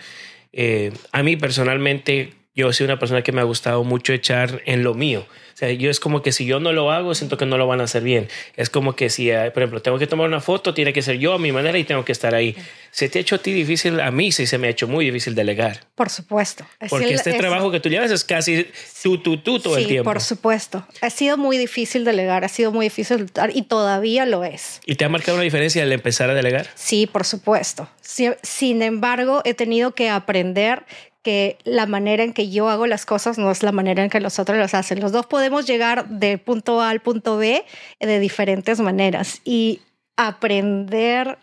Eh, 0.54 0.92
a 1.12 1.24
mí 1.24 1.38
personalmente, 1.38 2.34
yo 2.56 2.72
soy 2.74 2.86
una 2.86 3.00
persona 3.00 3.24
que 3.24 3.32
me 3.32 3.42
ha 3.42 3.46
gustado 3.46 3.84
mucho 3.84 4.14
echar 4.14 4.62
en 4.66 4.84
lo 4.84 4.94
mío 4.94 5.26
sea, 5.60 5.72
yo 5.74 5.90
es 5.90 6.00
como 6.00 6.22
que 6.22 6.32
si 6.32 6.46
yo 6.46 6.60
no 6.60 6.72
lo 6.72 6.90
hago, 6.92 7.14
siento 7.14 7.36
que 7.36 7.46
no 7.46 7.58
lo 7.58 7.68
van 7.68 7.82
a 7.82 7.84
hacer 7.84 8.02
bien. 8.02 8.30
Es 8.56 8.70
como 8.70 8.96
que 8.96 9.10
si, 9.10 9.30
eh, 9.30 9.52
por 9.52 9.64
ejemplo, 9.64 9.82
tengo 9.82 10.00
que 10.00 10.08
tomar 10.08 10.28
una 10.28 10.40
foto, 10.40 10.74
tiene 10.74 10.94
que 10.94 11.02
ser 11.02 11.18
yo 11.18 11.34
a 11.34 11.38
mi 11.38 11.52
manera 11.52 11.78
y 11.78 11.84
tengo 11.84 12.06
que 12.06 12.14
estar 12.14 12.34
ahí. 12.34 12.56
¿Se 12.92 13.10
te 13.10 13.20
ha 13.20 13.22
hecho 13.22 13.36
a 13.36 13.38
ti 13.40 13.52
difícil? 13.52 14.00
A 14.00 14.10
mí 14.10 14.32
sí 14.32 14.48
se 14.48 14.58
me 14.58 14.68
ha 14.68 14.70
hecho 14.70 14.88
muy 14.88 15.06
difícil 15.06 15.36
delegar. 15.36 15.82
Por 15.96 16.10
supuesto. 16.10 16.66
Porque 16.90 17.14
este 17.14 17.34
trabajo 17.34 17.72
que 17.72 17.80
tú 17.80 17.90
llevas 17.90 18.10
es 18.10 18.24
casi 18.24 18.68
tú, 19.04 19.18
tú, 19.18 19.38
tú 19.38 19.60
todo 19.60 19.78
el 19.78 19.86
tiempo. 19.86 20.10
por 20.10 20.22
supuesto. 20.22 20.88
Ha 21.02 21.10
sido 21.10 21.38
muy 21.38 21.58
difícil 21.58 22.06
delegar, 22.06 22.46
ha 22.46 22.50
sido 22.50 22.72
muy 22.72 22.86
difícil 22.86 23.30
y 23.54 23.64
todavía 23.64 24.26
lo 24.26 24.46
es. 24.46 24.80
¿Y 24.86 24.96
te 24.96 25.06
ha 25.06 25.10
marcado 25.10 25.36
una 25.36 25.44
diferencia 25.44 25.84
al 25.84 25.92
empezar 25.92 26.30
a 26.30 26.34
delegar? 26.34 26.68
Sí, 26.76 27.06
por 27.06 27.26
supuesto. 27.26 27.90
Sin 28.02 28.82
embargo, 28.82 29.42
he 29.46 29.54
tenido 29.54 29.92
que 29.92 30.10
aprender 30.10 30.84
que 31.22 31.58
la 31.64 31.86
manera 31.86 32.24
en 32.24 32.34
que 32.34 32.50
yo 32.50 32.70
hago 32.70 32.88
las 32.88 33.06
cosas 33.06 33.38
no 33.38 33.52
es 33.52 33.64
la 33.64 33.72
manera 33.72 34.04
en 34.04 34.10
que 34.10 34.20
los 34.20 34.40
otros 34.40 34.58
las 34.58 34.74
hacen. 34.74 35.00
Los 35.00 35.12
dos 35.12 35.26
podemos 35.26 35.66
llegar 35.66 36.08
de 36.08 36.38
punto 36.38 36.82
A 36.82 36.90
al 36.90 37.02
punto 37.02 37.38
B 37.38 37.66
de 38.00 38.20
diferentes 38.20 38.80
maneras 38.80 39.42
y 39.44 39.82
aprender 40.16 41.38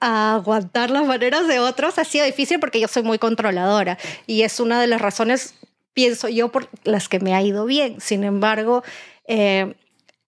a 0.00 0.34
aguantar 0.34 0.90
las 0.90 1.06
maneras 1.06 1.48
de 1.48 1.58
otros 1.58 1.98
ha 1.98 2.04
sido 2.04 2.26
difícil 2.26 2.60
porque 2.60 2.80
yo 2.80 2.88
soy 2.88 3.02
muy 3.02 3.18
controladora 3.18 3.98
y 4.26 4.42
es 4.42 4.60
una 4.60 4.80
de 4.80 4.86
las 4.86 5.00
razones, 5.00 5.54
pienso 5.94 6.28
yo, 6.28 6.52
por 6.52 6.68
las 6.84 7.08
que 7.08 7.18
me 7.18 7.34
ha 7.34 7.42
ido 7.42 7.64
bien. 7.64 8.00
Sin 8.00 8.24
embargo, 8.24 8.82
eh, 9.26 9.74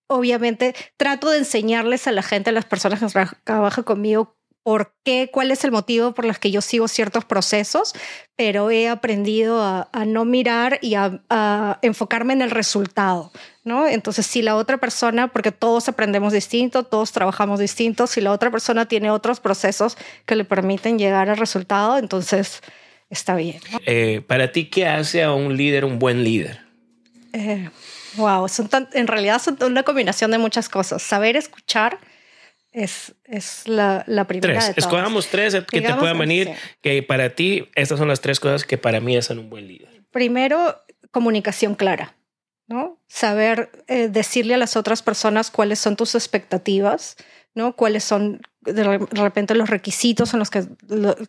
obviamente 0.06 0.74
trato 0.96 1.30
de 1.30 1.38
enseñarles 1.38 2.06
a 2.06 2.12
la 2.12 2.22
gente, 2.22 2.50
a 2.50 2.52
las 2.52 2.64
personas 2.64 2.98
que 2.98 3.26
trabajan 3.44 3.84
conmigo, 3.84 4.37
por 4.68 4.92
qué, 5.02 5.30
cuál 5.32 5.50
es 5.50 5.64
el 5.64 5.72
motivo 5.72 6.12
por 6.12 6.26
el 6.26 6.38
que 6.38 6.50
yo 6.50 6.60
sigo 6.60 6.88
ciertos 6.88 7.24
procesos, 7.24 7.94
pero 8.36 8.70
he 8.70 8.86
aprendido 8.86 9.62
a, 9.62 9.88
no 10.04 10.26
mirar 10.26 10.78
y 10.82 10.94
a, 10.94 11.78
enfocarme 11.80 12.34
en 12.34 12.42
el 12.42 12.50
resultado, 12.50 13.32
¿no? 13.64 13.88
Entonces, 13.88 14.26
si 14.26 14.42
la 14.42 14.56
otra 14.56 14.76
persona, 14.76 15.28
porque 15.28 15.52
todos 15.52 15.88
aprendemos 15.88 16.34
distinto, 16.34 16.82
todos 16.82 17.12
trabajamos 17.12 17.60
distinto, 17.60 18.06
si 18.06 18.20
la 18.20 18.30
otra 18.30 18.50
persona 18.50 18.84
tiene 18.84 19.10
otros 19.10 19.40
procesos 19.40 19.96
que 20.26 20.36
le 20.36 20.44
permiten 20.44 20.98
llegar 20.98 21.30
al 21.30 21.38
resultado, 21.38 21.96
entonces 21.96 22.60
está 23.08 23.36
bien. 23.36 23.62
Eh, 23.86 24.22
para 24.26 24.52
ti, 24.52 24.66
¿qué 24.66 24.86
hace 24.86 25.22
a 25.22 25.32
un 25.32 25.56
líder 25.56 25.86
un 25.86 25.98
buen 25.98 26.22
líder? 26.24 26.60
Eh, 27.32 27.70
wow, 28.16 28.46
son 28.50 28.68
en 28.92 29.06
realidad 29.06 29.40
son 29.40 29.56
una 29.62 29.82
combinación 29.82 30.30
de 30.30 30.36
muchas 30.36 30.68
cosas. 30.68 31.00
Saber 31.00 31.36
escuchar, 31.36 31.98
es, 32.72 33.14
es 33.24 33.66
la, 33.66 34.04
la 34.06 34.26
primera. 34.26 34.60
Tres. 34.60 34.74
Escogamos 34.76 35.28
tres 35.28 35.56
que 35.70 35.80
te 35.80 35.94
puedan 35.94 36.18
venir, 36.18 36.50
que 36.80 37.02
para 37.02 37.30
ti 37.30 37.68
estas 37.74 37.98
son 37.98 38.08
las 38.08 38.20
tres 38.20 38.40
cosas 38.40 38.64
que 38.64 38.78
para 38.78 39.00
mí 39.00 39.16
hacen 39.16 39.38
un 39.38 39.50
buen 39.50 39.66
líder. 39.66 40.02
Primero, 40.10 40.76
comunicación 41.10 41.74
clara, 41.74 42.16
¿no? 42.66 43.00
Saber 43.08 43.70
eh, 43.86 44.08
decirle 44.08 44.54
a 44.54 44.58
las 44.58 44.76
otras 44.76 45.02
personas 45.02 45.50
cuáles 45.50 45.78
son 45.78 45.96
tus 45.96 46.14
expectativas, 46.14 47.16
¿no? 47.58 47.74
Cuáles 47.74 48.04
son 48.04 48.40
de 48.62 48.98
repente 49.10 49.54
los 49.54 49.68
requisitos 49.68 50.32
en 50.32 50.38
los 50.38 50.50
que, 50.50 50.66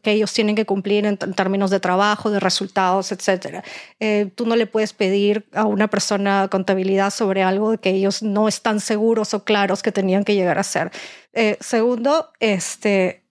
que 0.01 0.11
ellos 0.11 0.31
tienen 0.33 0.55
que 0.55 0.65
cumplir 0.65 1.05
en, 1.05 1.17
términos 1.17 1.71
de 1.71 1.79
trabajo, 1.79 2.31
de 2.31 2.39
resultados, 2.39 3.11
etc. 3.11 3.63
Eh, 3.99 4.31
tú 4.35 4.45
no 4.45 4.55
le 4.55 4.67
puedes 4.67 4.93
pedir 4.93 5.47
a 5.53 5.65
una 5.65 5.87
persona 5.87 6.47
contabilidad 6.49 7.11
sobre 7.11 7.43
algo 7.43 7.77
que 7.77 7.89
ellos 7.89 8.21
no 8.23 8.47
están 8.47 8.79
seguros 8.79 9.33
o 9.33 9.43
claros 9.43 9.81
que 9.81 9.91
tenían 9.91 10.23
que 10.23 10.35
llegar 10.35 10.57
a 10.59 10.63
ser. 10.63 10.91
Eh, 11.33 11.57
segundo, 11.59 12.31
este... 12.39 13.23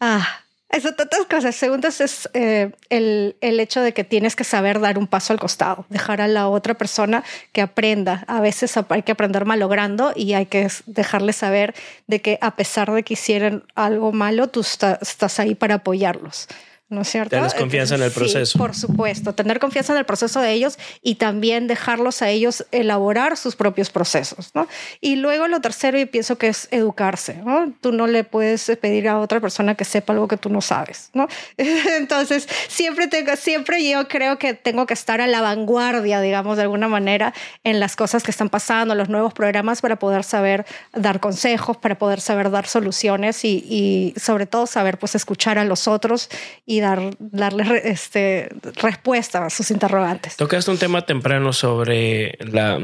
Ah, 0.00 0.44
eso, 0.70 0.92
tantas 0.92 1.24
cosas. 1.24 1.54
Segundo 1.56 1.88
es 1.88 2.28
eh, 2.34 2.72
el, 2.90 3.36
el, 3.40 3.58
hecho 3.58 3.80
de 3.80 3.94
que 3.94 4.04
tienes 4.04 4.36
que 4.36 4.44
saber 4.44 4.80
dar 4.80 4.98
un 4.98 5.06
paso 5.06 5.32
al 5.32 5.40
costado, 5.40 5.86
dejar 5.88 6.20
a 6.20 6.28
la 6.28 6.48
otra 6.48 6.74
persona 6.74 7.24
que 7.52 7.62
aprenda. 7.62 8.24
A 8.26 8.40
veces 8.40 8.74
hay 8.88 9.02
que 9.02 9.12
aprender 9.12 9.46
malogrando 9.46 10.12
y 10.14 10.34
hay 10.34 10.46
que 10.46 10.68
dejarle 10.86 11.32
saber 11.32 11.74
de 12.06 12.20
que 12.20 12.38
a 12.42 12.54
pesar 12.54 12.92
de 12.92 13.02
que 13.02 13.14
hicieran 13.14 13.64
algo 13.74 14.12
malo, 14.12 14.48
tú 14.48 14.60
estás 14.60 15.40
ahí 15.40 15.54
para 15.54 15.76
apoyarlos. 15.76 16.48
¿No 16.90 17.02
es 17.02 17.08
cierto? 17.08 17.30
Tienes 17.30 17.52
confianza 17.52 17.96
en 17.96 18.02
el 18.02 18.10
proceso. 18.10 18.58
por 18.58 18.74
supuesto, 18.74 19.34
tener 19.34 19.60
confianza 19.60 19.92
en 19.92 19.98
el 19.98 20.06
proceso 20.06 20.40
de 20.40 20.52
ellos 20.52 20.78
y 21.02 21.16
también 21.16 21.66
dejarlos 21.66 22.22
a 22.22 22.30
ellos 22.30 22.64
elaborar 22.72 23.36
sus 23.36 23.56
propios 23.56 23.90
procesos, 23.90 24.52
¿no? 24.54 24.66
Y 25.02 25.16
luego 25.16 25.48
lo 25.48 25.60
tercero, 25.60 25.98
y 25.98 26.06
pienso 26.06 26.38
que 26.38 26.48
es 26.48 26.66
educarse, 26.70 27.34
¿no? 27.44 27.72
Tú 27.82 27.92
no 27.92 28.06
le 28.06 28.24
puedes 28.24 28.64
pedir 28.80 29.08
a 29.08 29.18
otra 29.18 29.38
persona 29.40 29.74
que 29.74 29.84
sepa 29.84 30.14
algo 30.14 30.28
que 30.28 30.38
tú 30.38 30.48
no 30.48 30.62
sabes, 30.62 31.10
¿no? 31.12 31.28
Entonces, 31.56 32.48
siempre 32.68 33.06
tengo, 33.06 33.36
siempre 33.36 33.86
yo 33.86 34.08
creo 34.08 34.38
que 34.38 34.54
tengo 34.54 34.86
que 34.86 34.94
estar 34.94 35.20
a 35.20 35.26
la 35.26 35.42
vanguardia, 35.42 36.22
digamos, 36.22 36.56
de 36.56 36.62
alguna 36.62 36.88
manera, 36.88 37.34
en 37.64 37.80
las 37.80 37.96
cosas 37.96 38.22
que 38.22 38.30
están 38.30 38.48
pasando, 38.48 38.94
los 38.94 39.10
nuevos 39.10 39.34
programas 39.34 39.82
para 39.82 39.98
poder 39.98 40.24
saber 40.24 40.64
dar 40.94 41.20
consejos, 41.20 41.76
para 41.76 41.98
poder 41.98 42.22
saber 42.22 42.50
dar 42.50 42.66
soluciones 42.66 43.44
y, 43.44 43.66
y 43.68 44.18
sobre 44.18 44.46
todo 44.46 44.66
saber, 44.66 44.98
pues, 44.98 45.14
escuchar 45.14 45.58
a 45.58 45.64
los 45.64 45.86
otros 45.86 46.30
y 46.64 46.77
dar, 46.80 47.00
darle 47.18 47.82
este, 47.84 48.48
respuesta 48.76 49.46
a 49.46 49.50
sus 49.50 49.70
interrogantes. 49.70 50.36
Tocaste 50.36 50.70
un 50.70 50.78
tema 50.78 51.04
temprano 51.06 51.52
sobre 51.52 52.38
la, 52.40 52.80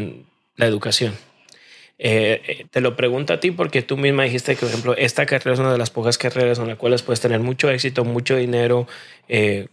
la 0.57 0.67
educación. 0.67 1.15
Eh, 1.99 2.43
eh, 2.47 2.67
te 2.71 2.81
lo 2.81 2.97
pregunto 2.97 3.33
a 3.33 3.41
ti 3.41 3.53
porque 3.53 3.83
tú 3.83 3.97
misma 3.97 4.25
dijiste 4.25 4.55
que, 4.55 4.61
por 4.61 4.69
ejemplo, 4.69 4.97
esta 4.97 5.27
carrera 5.27 5.55
es 5.55 5.61
una 5.61 5.73
de 5.73 5.79
las 5.79 5.91
pocas 5.91 6.19
carreras 6.19 6.59
en 6.59 6.69
las 6.69 6.77
cuales 6.77 7.03
puedes 7.03 7.21
tener 7.21 7.41
mucho 7.41 7.71
éxito, 7.71 8.05
mucho 8.05 8.37
dinero, 8.37 8.89
eh, 9.29 9.69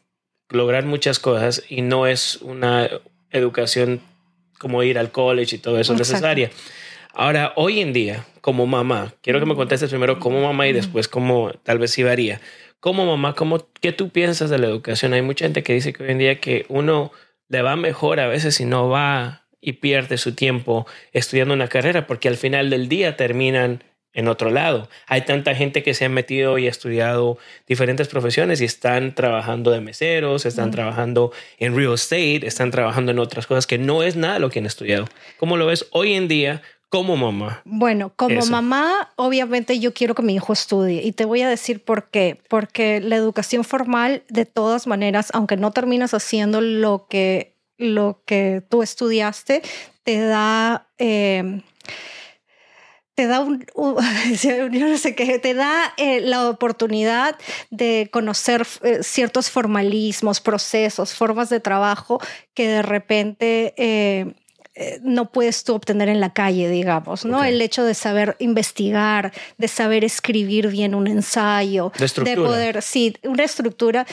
lograr 0.49 0.85
muchas 0.85 1.19
cosas 1.19 1.63
y 1.67 1.81
no 1.81 2.05
es 2.05 2.37
una 2.37 2.89
educación 3.31 4.01
como 4.59 4.83
ir 4.83 4.99
al 4.99 5.11
college 5.11 5.55
y 5.55 5.59
todo 5.59 5.79
eso 5.79 5.95
necesaria. 5.95 6.51
Ahora, 7.13 7.53
hoy 7.55 7.81
en 7.81 7.91
día, 7.91 8.25
como 8.39 8.67
mamá, 8.67 9.13
quiero 9.21 9.39
que 9.39 9.45
me 9.45 9.55
contestes 9.55 9.89
primero 9.89 10.19
como 10.19 10.41
mamá 10.41 10.67
y 10.67 10.73
después 10.73 11.07
como 11.07 11.51
tal 11.63 11.79
vez 11.79 11.91
sí 11.91 12.03
varía 12.03 12.39
como 12.81 13.05
mamá, 13.05 13.35
¿cómo, 13.35 13.69
¿qué 13.79 13.93
tú 13.93 14.09
piensas 14.09 14.49
de 14.49 14.57
la 14.57 14.67
educación? 14.67 15.13
Hay 15.13 15.21
mucha 15.21 15.45
gente 15.45 15.63
que 15.63 15.73
dice 15.73 15.93
que 15.93 16.03
hoy 16.03 16.11
en 16.11 16.17
día 16.17 16.41
que 16.41 16.65
uno 16.67 17.11
le 17.47 17.61
va 17.61 17.75
mejor 17.75 18.19
a 18.19 18.27
veces 18.27 18.55
si 18.55 18.65
no 18.65 18.89
va 18.89 19.45
y 19.61 19.73
pierde 19.73 20.17
su 20.17 20.33
tiempo 20.33 20.87
estudiando 21.13 21.53
una 21.53 21.67
carrera, 21.67 22.07
porque 22.07 22.27
al 22.27 22.37
final 22.37 22.71
del 22.71 22.89
día 22.89 23.15
terminan 23.15 23.83
en 24.13 24.27
otro 24.27 24.49
lado. 24.49 24.89
Hay 25.05 25.21
tanta 25.21 25.53
gente 25.53 25.83
que 25.83 25.93
se 25.93 26.05
ha 26.05 26.09
metido 26.09 26.57
y 26.57 26.65
ha 26.65 26.71
estudiado 26.71 27.37
diferentes 27.67 28.07
profesiones 28.07 28.61
y 28.61 28.65
están 28.65 29.13
trabajando 29.13 29.69
de 29.69 29.79
meseros, 29.79 30.47
están 30.47 30.71
trabajando 30.71 31.31
en 31.59 31.75
real 31.75 31.93
estate, 31.93 32.47
están 32.47 32.71
trabajando 32.71 33.11
en 33.11 33.19
otras 33.19 33.45
cosas 33.45 33.67
que 33.67 33.77
no 33.77 34.01
es 34.01 34.15
nada 34.15 34.39
lo 34.39 34.49
que 34.49 34.57
han 34.57 34.65
estudiado. 34.65 35.07
¿Cómo 35.37 35.55
lo 35.55 35.67
ves 35.67 35.87
hoy 35.91 36.13
en 36.13 36.27
día 36.27 36.63
como 36.91 37.15
mamá? 37.15 37.61
Bueno, 37.63 38.11
como 38.17 38.45
mamá, 38.47 39.13
obviamente 39.15 39.79
yo 39.79 39.93
quiero 39.93 40.13
que 40.13 40.23
mi 40.23 40.35
hijo 40.35 40.51
estudie 40.51 41.01
y 41.03 41.13
te 41.13 41.23
voy 41.23 41.41
a 41.41 41.47
decir 41.47 41.81
por 41.85 42.09
qué. 42.09 42.41
Porque 42.49 42.99
la 42.99 43.15
educación 43.15 43.63
formal, 43.63 44.23
de 44.27 44.45
todas 44.45 44.87
maneras, 44.87 45.29
aunque 45.33 45.55
no 45.55 45.71
terminas 45.71 46.13
haciendo 46.13 46.59
lo 46.59 47.07
que, 47.09 47.55
lo 47.77 48.21
que 48.25 48.61
tú 48.69 48.83
estudiaste, 48.83 49.61
te 50.03 50.19
da... 50.19 50.89
Eh, 50.97 51.61
te 53.15 53.27
da 53.27 53.39
un, 53.39 53.65
no 54.71 54.97
sé 54.97 55.15
qué, 55.15 55.39
te 55.39 55.53
da 55.53 55.93
eh, 55.95 56.19
la 56.21 56.49
oportunidad 56.49 57.37
de 57.69 58.09
conocer 58.11 58.65
eh, 58.83 58.99
ciertos 59.01 59.49
formalismos, 59.49 60.41
procesos, 60.41 61.13
formas 61.13 61.49
de 61.49 61.59
trabajo 61.59 62.19
que 62.53 62.67
de 62.67 62.81
repente 62.81 63.73
eh, 63.77 64.33
no 65.03 65.31
puedes 65.31 65.63
tú 65.63 65.75
obtener 65.75 66.07
en 66.07 66.21
la 66.21 66.33
calle, 66.33 66.69
digamos, 66.69 67.25
¿no? 67.25 67.43
El 67.43 67.61
hecho 67.61 67.83
de 67.83 67.93
saber 67.93 68.37
investigar, 68.39 69.33
de 69.57 69.67
saber 69.67 70.05
escribir 70.05 70.69
bien 70.69 70.95
un 70.95 71.07
ensayo, 71.07 71.91
de, 71.97 72.35
poder, 72.35 72.81
sí, 72.81 73.15
una 73.23 73.43
estructura 73.43 74.07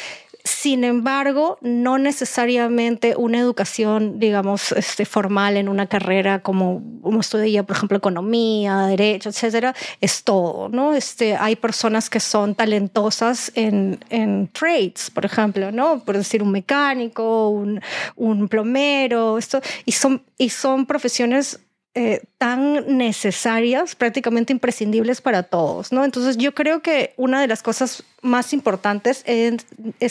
sin 0.49 0.83
embargo, 0.83 1.59
no 1.61 1.99
necesariamente 1.99 3.15
una 3.17 3.39
educación, 3.39 4.19
digamos, 4.19 4.73
este, 4.73 5.05
formal 5.05 5.57
en 5.57 5.69
una 5.69 5.87
carrera 5.87 6.41
como, 6.41 6.83
como 7.03 7.21
estudia, 7.21 7.63
por 7.65 7.77
ejemplo, 7.77 7.99
economía, 7.99 8.87
derecho, 8.87 9.29
etcétera, 9.29 9.75
es 10.01 10.25
todo, 10.25 10.69
¿no? 10.71 10.95
Este, 10.95 11.37
hay 11.37 11.55
personas 11.57 12.09
que 12.09 12.19
son 12.19 12.55
talentosas 12.55 13.53
en, 13.55 14.01
en 14.09 14.49
trades, 14.49 15.11
por 15.11 15.27
ejemplo, 15.27 15.71
¿no? 15.71 16.03
Por 16.05 16.17
decir, 16.17 16.43
un 16.43 16.51
mecánico, 16.51 17.51
un, 17.51 17.81
un 18.17 18.49
plomero, 18.49 19.37
esto, 19.39 19.61
y 19.85 19.93
son, 19.93 20.23
y 20.39 20.49
son 20.49 20.87
profesiones 20.87 21.61
eh, 22.01 22.23
tan 22.39 22.97
necesarias, 22.97 23.97
prácticamente 23.97 24.53
imprescindibles 24.53 25.21
para 25.21 25.43
todos, 25.43 25.91
¿no? 25.91 26.05
Entonces 26.05 26.37
yo 26.37 26.55
creo 26.55 26.81
que 26.81 27.13
una 27.17 27.41
de 27.41 27.49
las 27.49 27.61
cosas 27.61 28.05
más 28.23 28.53
importantes 28.53 29.25
es, 29.27 29.67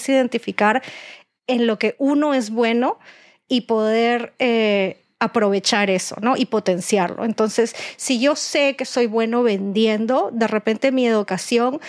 identificar 0.09 0.83
en 1.47 1.65
lo 1.65 1.79
que 1.79 1.95
uno 1.97 2.33
es 2.33 2.49
bueno 2.49 2.99
y 3.47 3.61
poder 3.61 4.33
eh, 4.39 4.97
aprovechar 5.19 5.89
eso, 5.89 6.17
¿no? 6.19 6.35
Y 6.35 6.47
potenciarlo. 6.47 7.23
Entonces, 7.23 7.73
si 7.95 8.19
yo 8.19 8.35
sé 8.35 8.75
que 8.75 8.83
soy 8.83 9.07
bueno 9.07 9.41
vendiendo, 9.41 10.29
de 10.33 10.47
repente 10.47 10.91
mi 10.91 11.07
educación 11.07 11.79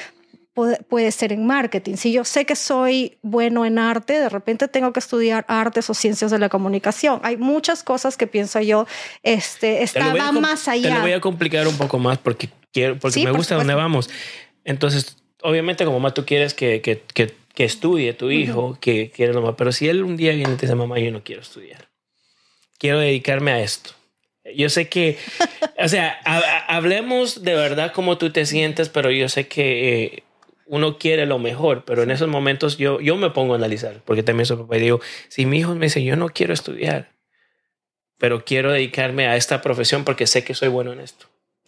puede, 0.89 1.13
ser 1.13 1.33
en 1.33 1.47
marketing. 1.47 1.97
Si 1.97 2.13
yo 2.13 2.25
sé 2.25 2.45
que 2.45 2.57
soy 2.57 3.19
bueno 3.23 3.65
en 3.65 3.79
arte, 3.79 4.21
de 4.21 4.29
repente 4.29 4.69
tengo 4.69 4.93
que 4.93 5.01
estudiar 5.01 5.45
artes 5.49 5.89
o 5.91 5.95
ciencias 5.95 6.31
de 6.31 6.39
la 6.39 6.49
comunicación. 6.49 7.21
Hay 7.23 7.37
muchas 7.37 7.83
cosas 7.83 8.17
que 8.17 8.27
pienso 8.27 8.61
yo, 8.61 8.87
este, 9.23 9.83
está, 9.83 10.13
más 10.33 10.69
allá. 10.69 10.89
Te 10.89 10.95
lo 10.95 11.01
voy 11.01 11.13
a 11.13 11.21
complicar 11.21 11.67
un 11.67 11.77
poco 11.77 11.99
más 11.99 12.19
porque, 12.19 12.49
quiero, 12.73 12.99
porque 12.99 13.25
me 13.25 13.33
gusta 13.33 13.57
dónde 13.57 13.75
vamos. 13.75 14.11
Entonces, 14.65 15.17
obviamente 15.43 15.85
como 15.85 15.99
mamá 15.99 16.15
tú 16.15 16.25
quieres 16.25 16.55
que, 16.55 16.81
que, 16.81 17.03
que, 17.15 17.35
que 17.55 17.65
estudie 17.65 18.13
tu 18.13 18.31
hijo, 18.31 18.79
que 18.81 19.11
quiere 19.11 19.33
lo 19.33 19.43
más, 19.43 19.55
pero 19.57 19.73
si 19.73 19.89
él 19.89 20.03
un 20.03 20.17
día 20.17 20.33
viene 20.33 20.53
y 20.53 20.57
te 20.57 20.67
dice, 20.67 20.75
mamá, 20.75 20.99
yo 20.99 21.11
no 21.11 21.23
quiero 21.25 21.43
estudiar, 21.43 21.89
quiero 22.79 22.99
dedicarme 22.99 23.53
a 23.53 23.61
esto. 23.61 23.91
Yo 24.55 24.71
sé 24.71 24.89
que, 24.89 25.19
o 25.79 25.89
sea, 25.89 26.19
hablemos 26.69 27.43
de 27.43 27.55
verdad 27.55 27.93
cómo 27.93 28.19
tú 28.19 28.31
te 28.31 28.47
sientes, 28.47 28.89
pero 28.89 29.11
yo 29.11 29.29
sé 29.29 29.49
que 29.49 30.05
eh, 30.05 30.23
uno 30.69 30.99
quiere 30.99 31.27
lo 31.27 31.39
mejor, 31.39 31.85
pero 31.85 32.03
en 32.03 32.11
esos 32.11 32.29
momentos 32.29 32.77
yo, 32.79 33.01
yo 33.01 33.17
me 33.17 33.31
pongo 33.31 33.55
a 33.55 33.57
analizar, 33.57 34.01
porque 34.05 34.23
también 34.23 34.47
soy 34.47 34.59
papá 34.59 34.77
y 34.77 34.81
digo, 34.81 35.01
si 35.29 35.47
mi 35.47 35.59
hijo 35.59 35.75
me 35.75 35.87
dice, 35.87 36.05
yo 36.05 36.17
no 36.17 36.29
quiero 36.29 36.55
estudiar, 36.55 37.11
pero 38.19 38.45
quiero 38.45 38.73
dedicarme 38.73 39.27
a 39.27 39.37
esta 39.37 39.61
profesión 39.63 40.05
porque 40.05 40.27
sé 40.27 40.45
que 40.45 40.55
soy 40.55 40.69
bueno 40.69 40.93
en 40.93 41.01
esto. 41.01 41.27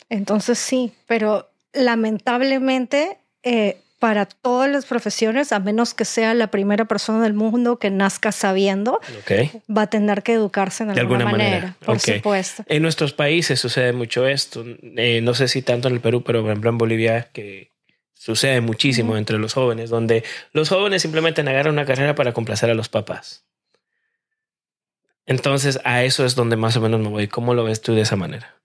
Entonces 0.09 0.59
sí, 0.59 0.93
pero 1.07 1.51
lamentablemente 1.73 3.19
eh, 3.43 3.79
para 4.01 4.25
todas 4.25 4.69
las 4.71 4.87
profesiones, 4.87 5.53
a 5.53 5.61
menos 5.61 5.93
que 5.93 6.07
sea 6.07 6.33
la 6.33 6.51
primera 6.51 6.87
persona 6.87 7.23
del 7.23 7.35
mundo 7.35 7.79
que 7.79 7.91
nazca 7.91 8.33
sabiendo, 8.33 8.99
va 9.71 9.83
a 9.83 9.87
tener 9.89 10.23
que 10.23 10.33
educarse 10.33 10.85
en 10.85 10.91
alguna, 10.91 11.27
manera, 11.27 11.77
por 11.85 12.01
supuesto. 12.01 12.65
En 12.67 12.83
nuestros 12.83 13.13
países 13.13 13.61
sucede 13.61 13.93
mucho 13.93 14.27
esto. 14.27 14.65
Eh, 14.97 15.21
no 15.23 15.35
sé 15.35 15.49
si 15.49 15.61
tanto 15.61 15.89
en 15.89 15.95
el 15.95 16.01
Perú, 16.01 16.25
pero 16.25 16.41
por 16.41 16.51
ejemplo 16.51 16.71
en 16.71 16.79
Bolivia, 16.79 17.29
que 17.33 17.73
Sucede 18.21 18.61
muchísimo 18.61 19.17
entre 19.17 19.39
los 19.39 19.55
jóvenes, 19.55 19.89
donde 19.89 20.25
los 20.53 20.69
jóvenes 20.69 21.01
simplemente 21.01 21.41
agarran 21.41 21.73
una 21.73 21.87
carrera 21.87 22.15
para 22.15 22.35
complacer 22.35 22.69
a 22.69 22.75
los 22.75 22.91
papás. 22.91 23.47
Entonces, 25.25 25.81
a 25.85 26.05
eso 26.05 26.27
es 26.27 26.35
donde 26.35 26.57
más 26.57 26.77
o 26.77 26.83
menos 26.83 27.01
me 27.01 27.09
voy. 27.09 27.29
¿Cómo 27.29 27.55
lo 27.55 27.65
ves 27.65 27.81
tú 27.81 27.95
de 27.95 28.03
esa 28.03 28.17
manera? 28.17 28.61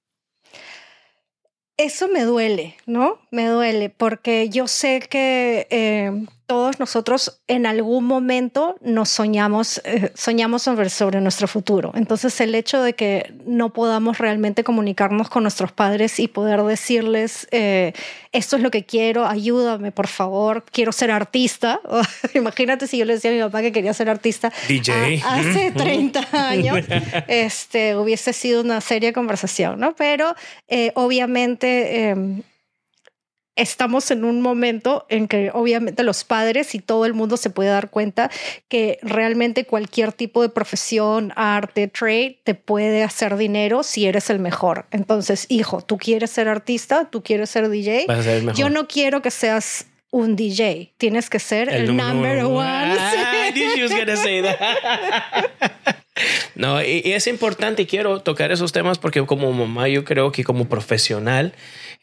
Eso 1.77 2.09
me 2.09 2.23
duele, 2.23 2.75
¿no? 2.85 3.21
Me 3.31 3.45
duele 3.45 3.89
porque 3.89 4.49
yo 4.49 4.67
sé 4.67 4.99
que 5.09 5.67
eh, 5.69 6.11
todos 6.45 6.79
nosotros 6.79 7.39
en 7.47 7.65
algún 7.65 8.05
momento 8.05 8.75
nos 8.81 9.09
soñamos, 9.09 9.81
eh, 9.83 10.11
soñamos 10.15 10.63
sobre, 10.63 10.89
sobre 10.89 11.21
nuestro 11.21 11.47
futuro. 11.47 11.91
Entonces 11.95 12.39
el 12.41 12.53
hecho 12.55 12.81
de 12.81 12.93
que 12.93 13.33
no 13.45 13.73
podamos 13.73 14.17
realmente 14.17 14.63
comunicarnos 14.63 15.29
con 15.29 15.43
nuestros 15.43 15.71
padres 15.71 16.19
y 16.19 16.27
poder 16.27 16.61
decirles, 16.63 17.47
eh, 17.51 17.93
esto 18.31 18.57
es 18.57 18.61
lo 18.61 18.71
que 18.71 18.85
quiero, 18.85 19.25
ayúdame 19.25 19.91
por 19.91 20.07
favor, 20.07 20.63
quiero 20.71 20.91
ser 20.91 21.11
artista. 21.11 21.81
Imagínate 22.33 22.87
si 22.87 22.97
yo 22.97 23.05
le 23.05 23.13
decía 23.13 23.31
a 23.31 23.33
mi 23.33 23.39
papá 23.39 23.61
que 23.61 23.71
quería 23.71 23.93
ser 23.93 24.09
artista 24.09 24.51
DJ. 24.67 25.21
hace 25.25 25.71
30 25.71 26.27
años, 26.31 26.85
este, 27.27 27.95
hubiese 27.95 28.33
sido 28.33 28.61
una 28.61 28.81
seria 28.81 29.13
conversación, 29.13 29.79
¿no? 29.79 29.95
Pero 29.95 30.35
eh, 30.67 30.91
obviamente 30.95 32.09
em, 32.09 32.43
estamos 33.55 34.11
en 34.11 34.25
un 34.25 34.41
momento 34.41 35.05
en 35.09 35.27
que 35.27 35.49
obviamente 35.53 36.03
los 36.03 36.23
padres 36.23 36.75
y 36.75 36.79
todo 36.79 37.05
el 37.05 37.13
mundo 37.13 37.37
se 37.37 37.49
puede 37.49 37.69
dar 37.69 37.89
cuenta 37.89 38.29
que 38.67 38.99
realmente 39.01 39.65
cualquier 39.65 40.11
tipo 40.11 40.41
de 40.41 40.49
profesión, 40.49 41.31
arte, 41.35 41.87
trade, 41.87 42.39
te 42.43 42.55
puede 42.55 43.03
hacer 43.03 43.37
dinero 43.37 43.83
si 43.83 44.05
eres 44.05 44.29
el 44.29 44.39
mejor. 44.39 44.85
Entonces, 44.91 45.45
hijo, 45.49 45.81
tú 45.81 45.97
quieres 45.97 46.31
ser 46.31 46.47
artista, 46.47 47.09
tú 47.09 47.23
quieres 47.23 47.49
ser 47.49 47.69
DJ. 47.69 48.05
Yo 48.55 48.69
no 48.69 48.87
quiero 48.87 49.21
que 49.21 49.31
seas 49.31 49.85
un 50.11 50.35
DJ, 50.35 50.93
tienes 50.97 51.29
que 51.29 51.39
ser 51.39 51.67
el, 51.69 51.95
number 51.95 52.45
one. 52.45 52.95
No, 56.55 56.81
y, 56.81 57.01
es 57.05 57.27
importante 57.27 57.83
y 57.83 57.85
quiero 57.85 58.21
tocar 58.21 58.51
esos 58.51 58.71
temas 58.71 58.97
porque 58.97 59.25
como 59.25 59.51
mamá 59.51 59.87
yo 59.89 60.05
creo 60.05 60.31
que 60.31 60.43
como 60.43 60.69
profesional 60.69 61.53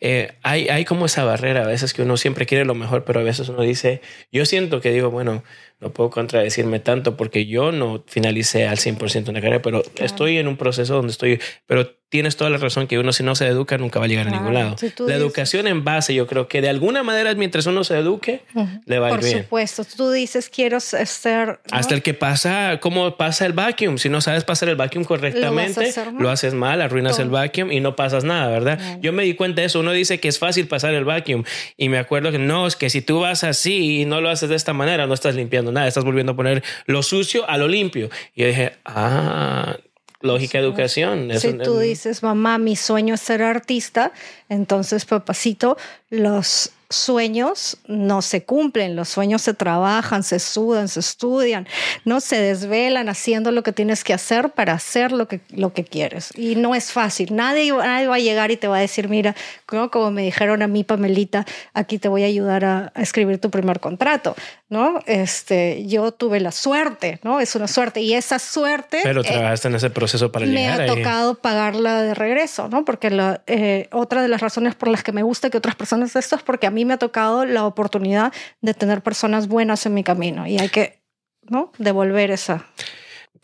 eh, 0.01 0.33
hay, 0.43 0.69
hay 0.69 0.85
como 0.85 1.07
esa 1.07 1.25
barrera 1.25 1.63
a 1.63 1.67
veces 1.67 1.95
que 1.95 2.03
uno 2.03 2.17
siempre 2.17 2.45
quiere 2.45 2.65
lo 2.65 2.75
mejor, 2.75 3.05
pero 3.05 3.21
a 3.21 3.23
veces 3.23 3.49
uno 3.49 3.63
dice, 3.63 4.03
yo 4.31 4.45
siento 4.45 4.81
que 4.81 4.91
digo, 4.93 5.11
bueno, 5.11 5.43
no 5.83 5.93
puedo 5.93 6.11
contradecirme 6.11 6.79
tanto 6.79 7.17
porque 7.17 7.47
yo 7.47 7.73
no 7.73 8.05
finalicé 8.07 8.69
al 8.69 8.79
100% 8.79 9.29
una 9.29 9.41
carrera, 9.41 9.61
pero 9.61 9.83
estoy 9.97 10.39
en 10.39 10.47
un 10.47 10.57
proceso 10.57 10.95
donde 10.95 11.11
estoy, 11.11 11.41
pero 11.67 11.91
tienes 12.13 12.37
toda 12.37 12.51
la 12.51 12.59
razón 12.59 12.87
que 12.87 12.99
uno 12.99 13.11
si 13.15 13.23
no 13.23 13.35
se 13.35 13.47
educa 13.47 13.79
nunca 13.79 13.99
va 13.99 14.05
a 14.05 14.09
llegar 14.09 14.29
a 14.29 14.31
ningún 14.31 14.53
lado. 14.53 14.77
la 14.99 15.15
educación 15.15 15.67
en 15.67 15.83
base, 15.83 16.15
yo 16.15 16.27
creo 16.27 16.47
que 16.47 16.61
de 16.61 16.69
alguna 16.69 17.03
manera 17.03 17.35
mientras 17.35 17.65
uno 17.65 17.85
se 17.85 17.99
eduque, 17.99 18.43
le 18.85 18.99
va 18.99 19.09
a 19.09 19.15
ir 19.15 19.21
bien. 19.21 19.33
Por 19.33 19.43
supuesto, 19.45 19.85
tú 19.97 20.11
dices 20.11 20.51
quiero 20.51 20.79
ser... 20.79 21.61
Hasta 21.71 21.95
el 21.95 22.03
que 22.03 22.13
pasa, 22.13 22.79
¿cómo 22.81 23.17
pasa 23.17 23.47
el 23.47 23.55
vacuum? 23.55 23.97
Si 23.97 24.11
no 24.11 24.21
sabes 24.21 24.45
pasar 24.45 24.69
el 24.69 24.77
vacuum 24.77 25.05
correctamente, 25.05 25.91
lo, 26.19 26.29
haces 26.29 26.53
mal, 26.53 26.83
arruinas 26.83 27.19
el 27.19 27.31
vacuum 27.31 27.73
y 27.73 27.81
no 27.81 27.97
pasas 27.97 28.25
nada, 28.25 28.51
¿verdad? 28.51 28.99
Yo 29.01 29.15
me 29.15 29.23
di 29.25 29.33
cuenta 29.33 29.63
de 29.63 29.69
eso, 29.69 29.81
uno 29.81 29.93
dice 29.93 30.21
que 30.21 30.29
es 30.29 30.39
fácil 30.39 30.69
pasar 30.69 30.93
el 30.93 31.07
vacuum 31.07 31.45
y 31.79 31.89
me 31.89 31.97
acuerdo 31.97 32.31
que 32.31 32.39
no, 32.39 32.67
es 32.67 32.77
que 32.77 32.91
si 32.91 33.01
tú 33.01 33.21
vas 33.21 33.43
así 33.43 34.03
y 34.03 34.05
no 34.05 34.21
lo 34.21 34.29
haces 34.29 34.51
de 34.51 34.57
esta 34.57 34.75
manera, 34.75 35.07
no 35.07 35.15
estás 35.15 35.35
limpiando 35.35 35.72
nada, 35.73 35.89
estás 35.89 36.05
volviendo 36.05 36.33
a 36.33 36.37
poner 36.37 36.63
lo 36.87 37.03
sucio 37.03 37.49
a 37.49 37.57
lo 37.57 37.69
limpio. 37.69 38.11
Y 38.35 38.43
yo 38.43 38.49
dije, 38.49 38.73
ah 38.85 39.77
lógica 40.23 40.59
educación. 40.59 41.29
Si 41.39 41.53
tú 41.55 41.79
dices, 41.79 42.23
mamá, 42.23 42.59
mi 42.59 42.77
sueño 42.77 43.15
es 43.15 43.21
ser 43.21 43.43
artista, 43.43 44.13
entonces, 44.49 45.05
papacito, 45.05 45.77
los 46.11 46.71
sueños 46.97 47.79
no 47.87 48.23
se 48.23 48.45
cumplen, 48.45 48.97
los 48.97 49.09
sueños 49.09 49.43
se 49.43 49.55
trabajan, 49.55 50.23
se 50.23 50.39
sudan, 50.39 50.89
se 50.89 51.01
estudian, 51.01 51.67
no 52.05 52.21
se 52.21 52.41
desvelan 52.41 53.09
haciendo 53.09 53.53
lo 53.53 53.63
que 53.63 53.73
tienes 53.73 54.05
que 54.05 54.15
hacer 54.15 54.51
para 54.51 54.73
hacer 54.75 55.13
lo 55.13 55.29
que, 55.29 55.41
lo 55.51 55.73
que 55.73 55.85
quieres. 55.85 56.31
Y 56.37 56.57
no 56.57 56.75
es 56.75 56.93
fácil, 56.93 57.35
nadie, 57.35 57.73
nadie 57.73 58.07
va 58.07 58.17
a 58.17 58.21
llegar 58.21 58.51
y 58.51 58.57
te 58.57 58.69
va 58.69 58.79
a 58.79 58.81
decir, 58.81 59.09
mira, 59.09 59.35
como 59.67 60.11
me 60.11 60.23
dijeron 60.23 60.63
a 60.63 60.69
mí, 60.69 60.85
Pamelita, 60.85 61.47
aquí 61.75 61.99
te 61.99 62.09
voy 62.09 62.23
a 62.25 62.27
ayudar 62.27 62.65
a, 62.65 62.93
escribir 62.97 63.39
tu 63.39 63.51
primer 63.51 63.81
contrato, 63.81 64.37
¿no? 64.69 65.01
Este, 65.07 65.87
yo 65.87 66.13
tuve 66.13 66.41
la 66.41 66.53
suerte, 66.53 67.19
¿no? 67.23 67.41
Es 67.41 67.55
una 67.57 67.67
suerte 67.67 68.01
y 68.01 68.15
esa 68.15 68.39
suerte... 68.39 69.01
Pero 69.03 69.23
eh, 69.23 69.25
trabajaste 69.25 69.69
en 69.69 69.75
ese 69.75 69.91
proceso 69.91 70.31
para 70.31 70.47
llegar 70.47 70.79
Me 70.79 70.85
ha 70.85 70.87
tocado 70.87 71.35
pagarla 71.35 72.03
de 72.03 72.15
regreso, 72.15 72.69
¿no? 72.69 72.85
Porque 72.85 73.11
la, 73.11 73.43
eh, 73.47 73.89
otra 73.93 74.23
de 74.23 74.29
las 74.29 74.41
razones 74.41 74.75
por 74.75 74.89
las 74.89 75.03
que 75.03 75.13
me 75.13 75.23
gusta 75.23 75.51
que 75.51 75.59
otras 75.59 75.75
personas 75.75 76.15
esto 76.17 76.37
es 76.37 76.43
porque 76.43 76.67
a 76.67 76.71
mí 76.71 76.82
me 76.85 76.95
ha 76.95 76.99
tocado 76.99 77.45
la 77.45 77.65
oportunidad 77.65 78.33
de 78.61 78.75
tener 78.75 79.03
personas 79.03 79.49
buenas 79.49 79.87
en 79.87 79.95
mi 79.95 80.05
camino 80.05 80.47
y 80.47 80.59
hay 80.59 80.69
que 80.69 81.03
¿no? 81.49 81.73
devolver 81.79 82.31
esa. 82.31 82.67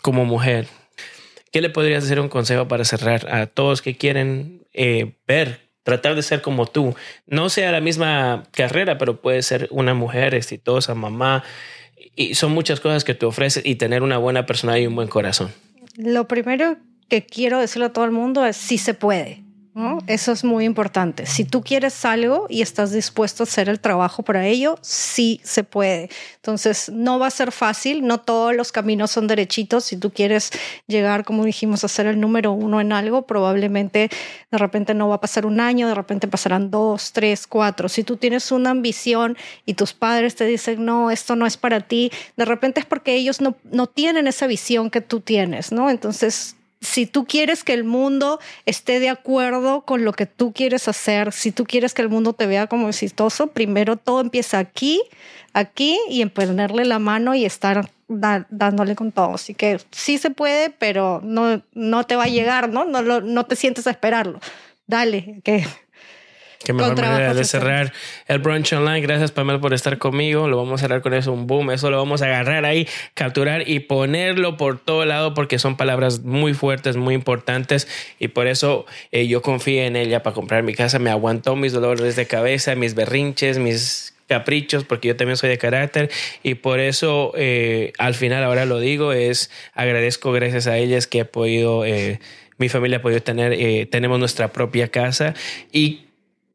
Como 0.02 0.24
mujer, 0.24 0.68
¿qué 1.52 1.60
le 1.60 1.70
podrías 1.70 2.04
decir 2.04 2.20
un 2.20 2.28
consejo 2.28 2.68
para 2.68 2.84
cerrar 2.84 3.32
a 3.32 3.46
todos 3.46 3.82
que 3.82 3.96
quieren 3.96 4.66
eh, 4.72 5.16
ver, 5.26 5.70
tratar 5.82 6.14
de 6.14 6.22
ser 6.22 6.42
como 6.42 6.66
tú? 6.66 6.94
No 7.26 7.48
sea 7.48 7.72
la 7.72 7.80
misma 7.80 8.44
carrera, 8.52 8.98
pero 8.98 9.20
puede 9.20 9.42
ser 9.42 9.68
una 9.70 9.94
mujer 9.94 10.34
exitosa, 10.34 10.94
mamá. 10.94 11.42
Y 12.14 12.34
son 12.34 12.52
muchas 12.52 12.80
cosas 12.80 13.04
que 13.04 13.14
te 13.14 13.26
ofreces 13.26 13.64
y 13.64 13.76
tener 13.76 14.02
una 14.02 14.18
buena 14.18 14.46
personalidad 14.46 14.84
y 14.84 14.86
un 14.86 14.96
buen 14.96 15.08
corazón. 15.08 15.52
Lo 15.96 16.28
primero 16.28 16.76
que 17.08 17.26
quiero 17.26 17.58
decirle 17.58 17.86
a 17.86 17.92
todo 17.92 18.04
el 18.04 18.12
mundo 18.12 18.44
es 18.46 18.56
si 18.56 18.78
se 18.78 18.94
puede. 18.94 19.47
Eso 20.06 20.32
es 20.32 20.44
muy 20.44 20.64
importante. 20.64 21.26
Si 21.26 21.44
tú 21.44 21.62
quieres 21.62 22.04
algo 22.04 22.46
y 22.48 22.62
estás 22.62 22.90
dispuesto 22.90 23.42
a 23.42 23.46
hacer 23.46 23.68
el 23.68 23.78
trabajo 23.78 24.24
para 24.24 24.46
ello, 24.46 24.76
sí 24.80 25.40
se 25.44 25.62
puede. 25.62 26.10
Entonces, 26.36 26.90
no 26.92 27.18
va 27.18 27.28
a 27.28 27.30
ser 27.30 27.52
fácil, 27.52 28.04
no 28.04 28.18
todos 28.18 28.56
los 28.56 28.72
caminos 28.72 29.12
son 29.12 29.28
derechitos. 29.28 29.84
Si 29.84 29.96
tú 29.96 30.10
quieres 30.10 30.50
llegar, 30.86 31.24
como 31.24 31.44
dijimos, 31.44 31.84
a 31.84 31.88
ser 31.88 32.06
el 32.06 32.18
número 32.18 32.52
uno 32.52 32.80
en 32.80 32.92
algo, 32.92 33.22
probablemente 33.26 34.10
de 34.50 34.58
repente 34.58 34.94
no 34.94 35.08
va 35.08 35.16
a 35.16 35.20
pasar 35.20 35.46
un 35.46 35.60
año, 35.60 35.86
de 35.86 35.94
repente 35.94 36.26
pasarán 36.26 36.70
dos, 36.70 37.12
tres, 37.12 37.46
cuatro. 37.46 37.88
Si 37.88 38.02
tú 38.02 38.16
tienes 38.16 38.50
una 38.50 38.70
ambición 38.70 39.36
y 39.64 39.74
tus 39.74 39.92
padres 39.92 40.34
te 40.34 40.44
dicen, 40.44 40.84
no, 40.84 41.10
esto 41.12 41.36
no 41.36 41.46
es 41.46 41.56
para 41.56 41.80
ti, 41.80 42.10
de 42.36 42.44
repente 42.44 42.80
es 42.80 42.86
porque 42.86 43.14
ellos 43.14 43.40
no, 43.40 43.54
no 43.70 43.86
tienen 43.86 44.26
esa 44.26 44.48
visión 44.48 44.90
que 44.90 45.00
tú 45.00 45.20
tienes, 45.20 45.70
¿no? 45.70 45.88
Entonces, 45.88 46.56
si 46.80 47.06
tú 47.06 47.24
quieres 47.24 47.64
que 47.64 47.74
el 47.74 47.84
mundo 47.84 48.38
esté 48.66 49.00
de 49.00 49.08
acuerdo 49.08 49.82
con 49.82 50.04
lo 50.04 50.12
que 50.12 50.26
tú 50.26 50.52
quieres 50.52 50.88
hacer, 50.88 51.32
si 51.32 51.52
tú 51.52 51.64
quieres 51.64 51.94
que 51.94 52.02
el 52.02 52.08
mundo 52.08 52.32
te 52.32 52.46
vea 52.46 52.66
como 52.66 52.88
exitoso, 52.88 53.48
primero 53.48 53.96
todo 53.96 54.20
empieza 54.20 54.58
aquí, 54.58 55.02
aquí 55.52 55.98
y 56.08 56.22
en 56.22 56.30
ponerle 56.30 56.84
la 56.84 56.98
mano 56.98 57.34
y 57.34 57.44
estar 57.44 57.90
dándole 58.08 58.94
con 58.94 59.12
todo. 59.12 59.34
Así 59.34 59.54
que 59.54 59.80
sí 59.90 60.18
se 60.18 60.30
puede, 60.30 60.70
pero 60.70 61.20
no, 61.22 61.62
no 61.74 62.04
te 62.04 62.16
va 62.16 62.24
a 62.24 62.28
llegar, 62.28 62.68
¿no? 62.68 62.84
No, 62.84 63.02
no 63.02 63.46
te 63.46 63.56
sientes 63.56 63.86
a 63.86 63.90
esperarlo. 63.90 64.40
Dale, 64.86 65.40
que 65.44 65.66
Qué 66.64 66.72
mejor 66.72 67.00
manera 67.00 67.34
de 67.34 67.44
cerrar 67.44 67.92
el 68.26 68.40
brunch 68.40 68.72
online. 68.72 69.00
Gracias, 69.00 69.30
Pamela, 69.30 69.60
por 69.60 69.72
estar 69.72 69.96
conmigo. 69.98 70.48
Lo 70.48 70.56
vamos 70.56 70.80
a 70.80 70.84
cerrar 70.84 71.02
con 71.02 71.14
eso, 71.14 71.32
un 71.32 71.46
boom. 71.46 71.70
Eso 71.70 71.90
lo 71.90 71.98
vamos 71.98 72.20
a 72.20 72.26
agarrar 72.26 72.64
ahí, 72.64 72.86
capturar 73.14 73.68
y 73.68 73.80
ponerlo 73.80 74.56
por 74.56 74.78
todo 74.78 75.04
lado 75.04 75.34
porque 75.34 75.58
son 75.58 75.76
palabras 75.76 76.24
muy 76.24 76.54
fuertes, 76.54 76.96
muy 76.96 77.14
importantes. 77.14 77.86
Y 78.18 78.28
por 78.28 78.48
eso 78.48 78.86
eh, 79.12 79.26
yo 79.28 79.40
confío 79.40 79.82
en 79.82 79.96
ella 79.96 80.22
para 80.22 80.34
comprar 80.34 80.62
mi 80.64 80.74
casa. 80.74 80.98
Me 80.98 81.10
aguantó 81.10 81.54
mis 81.54 81.72
dolores 81.72 82.16
de 82.16 82.26
cabeza, 82.26 82.74
mis 82.74 82.94
berrinches, 82.94 83.58
mis 83.58 84.14
caprichos, 84.26 84.84
porque 84.84 85.08
yo 85.08 85.16
también 85.16 85.36
soy 85.38 85.48
de 85.48 85.56
carácter 85.56 86.10
y 86.42 86.56
por 86.56 86.80
eso 86.80 87.32
eh, 87.34 87.94
al 87.96 88.14
final 88.14 88.44
ahora 88.44 88.66
lo 88.66 88.78
digo, 88.78 89.14
es 89.14 89.50
agradezco 89.72 90.32
gracias 90.32 90.66
a 90.66 90.76
ellas 90.76 91.06
que 91.06 91.20
he 91.20 91.24
podido, 91.24 91.86
eh, 91.86 92.20
mi 92.58 92.68
familia 92.68 92.98
ha 92.98 93.00
podido 93.00 93.22
tener, 93.22 93.88
tenemos 93.88 94.18
nuestra 94.18 94.48
propia 94.52 94.88
casa 94.88 95.32
y 95.72 96.07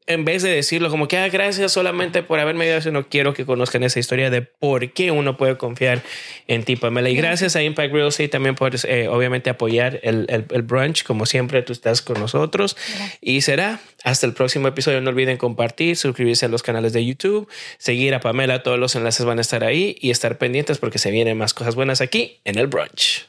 en 0.06 0.24
vez 0.24 0.42
de 0.42 0.50
decirlo 0.50 0.90
como 0.90 1.08
que, 1.08 1.16
ah, 1.16 1.28
gracias 1.28 1.72
solamente 1.72 2.22
por 2.22 2.38
haberme 2.38 2.64
ayudado, 2.64 2.82
sino 2.82 3.08
quiero 3.08 3.32
que 3.32 3.46
conozcan 3.46 3.82
esa 3.84 3.98
historia 3.98 4.28
de 4.28 4.42
por 4.42 4.92
qué 4.92 5.10
uno 5.10 5.36
puede 5.36 5.56
confiar 5.56 6.02
en 6.46 6.62
ti, 6.64 6.76
Pamela. 6.76 7.08
Y 7.08 7.14
gracias 7.14 7.56
a 7.56 7.62
Impact 7.62 7.92
Real 7.92 8.08
Estate 8.08 8.28
también 8.28 8.54
por, 8.54 8.74
eh, 8.84 9.08
obviamente, 9.08 9.48
apoyar 9.48 10.00
el, 10.02 10.26
el, 10.28 10.62
brunch. 10.62 11.04
Como 11.04 11.24
siempre, 11.24 11.62
tú 11.62 11.72
estás 11.72 12.02
con 12.02 12.20
nosotros. 12.20 12.76
Y 13.20 13.40
será 13.40 13.80
hasta 14.02 14.26
el 14.26 14.34
próximo 14.34 14.68
episodio. 14.68 15.00
No 15.00 15.10
olviden 15.10 15.38
compartir, 15.38 15.96
suscribirse 15.96 16.46
a 16.46 16.48
los 16.48 16.62
canales 16.62 16.92
de 16.92 17.04
YouTube, 17.04 17.48
seguir 17.78 18.14
a 18.14 18.20
Pamela. 18.20 18.62
Todos 18.62 18.78
los 18.78 18.94
enlaces 18.96 19.24
van 19.24 19.38
a 19.38 19.40
estar 19.40 19.64
ahí 19.64 19.96
y 20.00 20.10
estar 20.10 20.36
pendientes 20.36 20.78
porque 20.78 20.98
se 20.98 21.10
vienen 21.10 21.38
más 21.38 21.54
cosas 21.54 21.74
buenas 21.76 22.00
aquí 22.00 22.40
en 22.44 22.58
el 22.58 22.66
brunch. 22.66 23.22